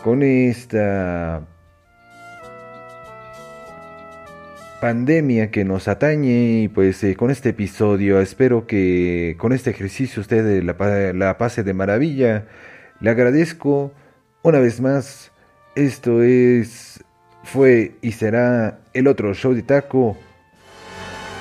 con 0.03 0.23
esta 0.23 1.47
pandemia 4.85 5.51
que 5.51 5.65
nos 5.65 5.89
atañe 5.89 6.61
y 6.61 6.69
pues 6.69 7.03
eh, 7.05 7.17
con 7.17 7.31
este 7.31 7.49
episodio 7.49 8.21
espero 8.21 8.67
que 8.67 9.35
con 9.39 9.55
este 9.55 9.71
ejercicio 9.71 10.21
usted 10.21 10.47
eh, 10.47 10.63
la, 10.63 10.75
la 11.15 11.39
pase 11.39 11.63
de 11.63 11.73
maravilla. 11.73 12.45
Le 13.01 13.09
agradezco 13.09 13.95
una 14.43 14.59
vez 14.59 14.83
más. 14.83 15.33
Esto 15.75 16.23
es, 16.23 17.03
fue 17.45 17.95
y 18.03 18.13
será 18.13 18.81
el 18.93 19.07
otro 19.07 19.33
show 19.33 19.55
de 19.55 19.63
taco. 19.63 20.19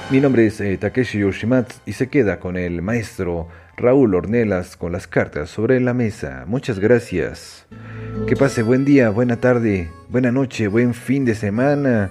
Mi 0.09 0.21
nombre 0.21 0.45
es 0.45 0.61
eh, 0.61 0.77
Takeshi 0.77 1.19
Yoshimatsu 1.19 1.81
y 1.85 1.91
se 1.91 2.07
queda 2.07 2.39
con 2.39 2.55
el 2.55 2.81
maestro 2.81 3.49
Raúl 3.75 4.15
Ornelas 4.15 4.77
con 4.77 4.93
las 4.93 5.05
cartas 5.05 5.49
sobre 5.49 5.81
la 5.81 5.93
mesa. 5.93 6.45
Muchas 6.47 6.79
gracias. 6.79 7.67
Que 8.25 8.37
pase 8.37 8.63
buen 8.63 8.85
día, 8.85 9.09
buena 9.09 9.35
tarde, 9.35 9.89
buena 10.07 10.31
noche, 10.31 10.69
buen 10.69 10.93
fin 10.93 11.25
de 11.25 11.35
semana. 11.35 12.09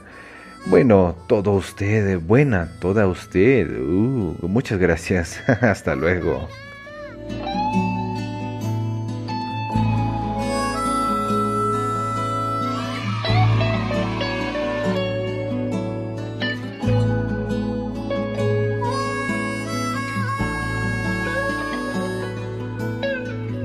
Bueno, 0.67 1.17
todo 1.27 1.53
usted, 1.53 2.21
buena, 2.21 2.71
toda 2.81 3.07
usted. 3.07 3.69
Uh, 3.69 4.37
muchas 4.49 4.79
gracias. 4.79 5.41
Hasta 5.61 5.95
luego. 5.95 6.49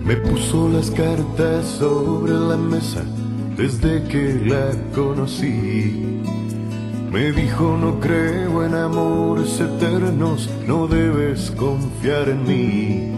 Me 0.03 0.15
puso 0.15 0.69
las 0.69 0.89
cartas 0.91 1.65
sobre 1.65 2.31
la 2.31 2.57
mesa 2.57 3.03
desde 3.55 4.03
que 4.07 4.41
la 4.45 4.71
conocí. 4.95 6.21
Me 7.17 7.31
dijo 7.31 7.75
no 7.81 7.99
creo 7.99 8.63
en 8.63 8.75
amores 8.75 9.59
eternos, 9.59 10.47
no 10.67 10.85
debes 10.85 11.49
confiar 11.49 12.29
en 12.29 12.43
mí. 12.45 13.11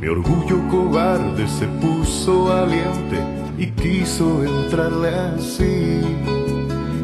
Mi 0.00 0.08
orgullo 0.08 0.58
cobarde 0.68 1.46
se 1.46 1.68
puso 1.80 2.46
valiente 2.46 3.18
y 3.56 3.70
quiso 3.70 4.42
entrarle 4.42 5.10
así. 5.10 6.00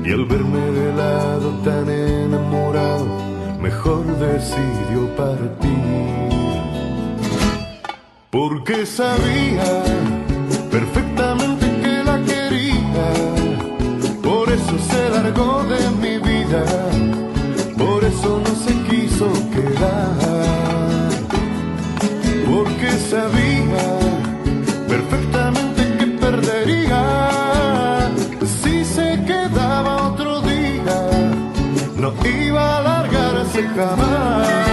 Y 0.04 0.10
al 0.10 0.24
verme 0.24 0.66
de 0.72 0.96
lado 0.96 1.50
tan 1.62 1.88
enamorado, 1.88 3.06
mejor 3.62 4.04
decidió 4.18 5.06
partir. 5.14 5.70
Porque 8.32 8.84
sabía 8.84 9.84
perfectamente 10.72 11.23
Porque 22.46 22.90
sabía 23.10 23.86
perfectamente 24.88 25.82
que 25.98 26.06
perdería 26.24 28.10
si 28.62 28.84
se 28.84 29.22
quedaba 29.24 30.08
otro 30.12 30.40
día, 30.42 30.98
no 31.96 32.12
iba 32.26 32.78
a 32.78 32.82
largarse 32.82 33.62
jamás. 33.76 34.63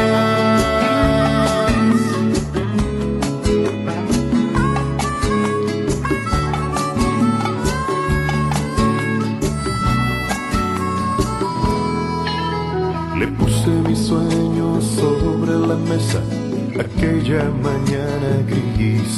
Aquella 16.79 17.43
mañana 17.61 18.29
gris. 18.47 19.17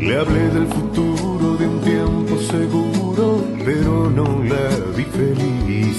Le 0.00 0.18
hablé 0.18 0.48
del 0.50 0.66
futuro 0.66 1.56
de 1.56 1.66
un 1.68 1.80
tiempo 1.80 2.38
seguro, 2.38 3.44
pero 3.64 4.10
no 4.10 4.42
la 4.42 4.68
vi 4.96 5.04
feliz. 5.04 5.98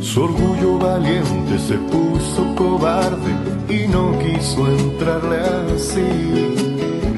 Su 0.00 0.24
orgullo 0.24 0.78
valiente 0.78 1.58
se 1.58 1.74
puso 1.92 2.54
cobarde 2.54 3.32
y 3.68 3.88
no 3.88 4.18
quiso 4.18 4.66
entrarle 4.68 5.38
así. 5.74 6.10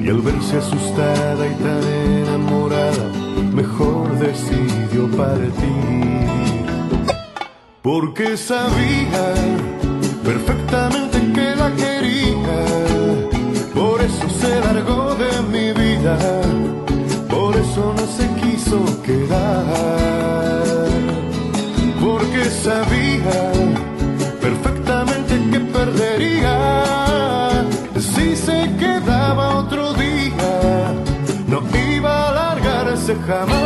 Y 0.02 0.08
al 0.08 0.20
verse 0.22 0.56
asustada 0.58 1.46
y 1.46 1.54
tan 1.64 1.84
enamorada, 2.22 3.06
mejor 3.52 4.18
decidió 4.18 5.10
partir. 5.16 5.90
Porque 7.82 8.36
sabía 8.36 9.34
perfectamente 10.24 11.09
porque 22.00 22.44
sabía 22.44 23.52
perfectamente 24.40 25.34
que 25.50 25.60
perdería 25.60 27.64
si 27.98 28.36
se 28.36 28.70
quedaba 28.78 29.58
otro 29.58 29.92
día, 29.94 30.94
no 31.48 31.62
iba 31.76 32.28
a 32.28 32.32
largarse 32.32 33.16
jamás. 33.26 33.59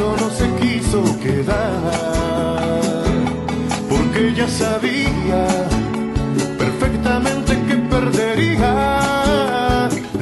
No 0.00 0.30
se 0.30 0.48
quiso 0.60 1.02
quedar, 1.20 1.92
porque 3.88 4.28
ella 4.28 4.48
sabía 4.48 5.46
perfectamente 6.58 7.52
que 7.66 7.76
perdería 7.76 8.72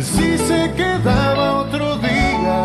si 0.00 0.36
se 0.38 0.72
quedaba 0.74 1.60
otro 1.60 1.96
día. 1.98 2.58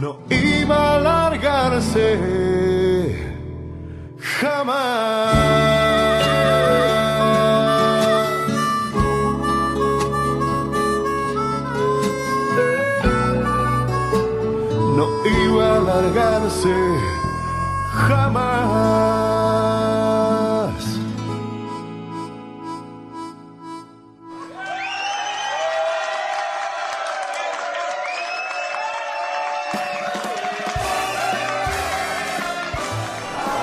No 0.00 0.18
iba 0.30 0.94
a 0.94 1.00
largarse 1.00 2.53
iba 15.94 15.98
a 15.98 16.02
largarse 16.02 16.74
jamás. 17.92 18.34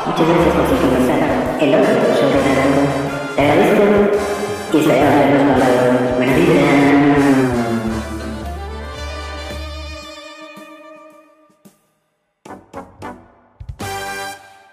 Muchas 0.06 0.28
gracias 0.28 0.56
por 0.56 0.66
sintonizar 0.68 1.22
el 1.62 1.70
otro 1.76 1.94
Fernando. 2.32 2.82
Te 3.36 3.42
agradezco 3.42 3.84
y 4.74 4.80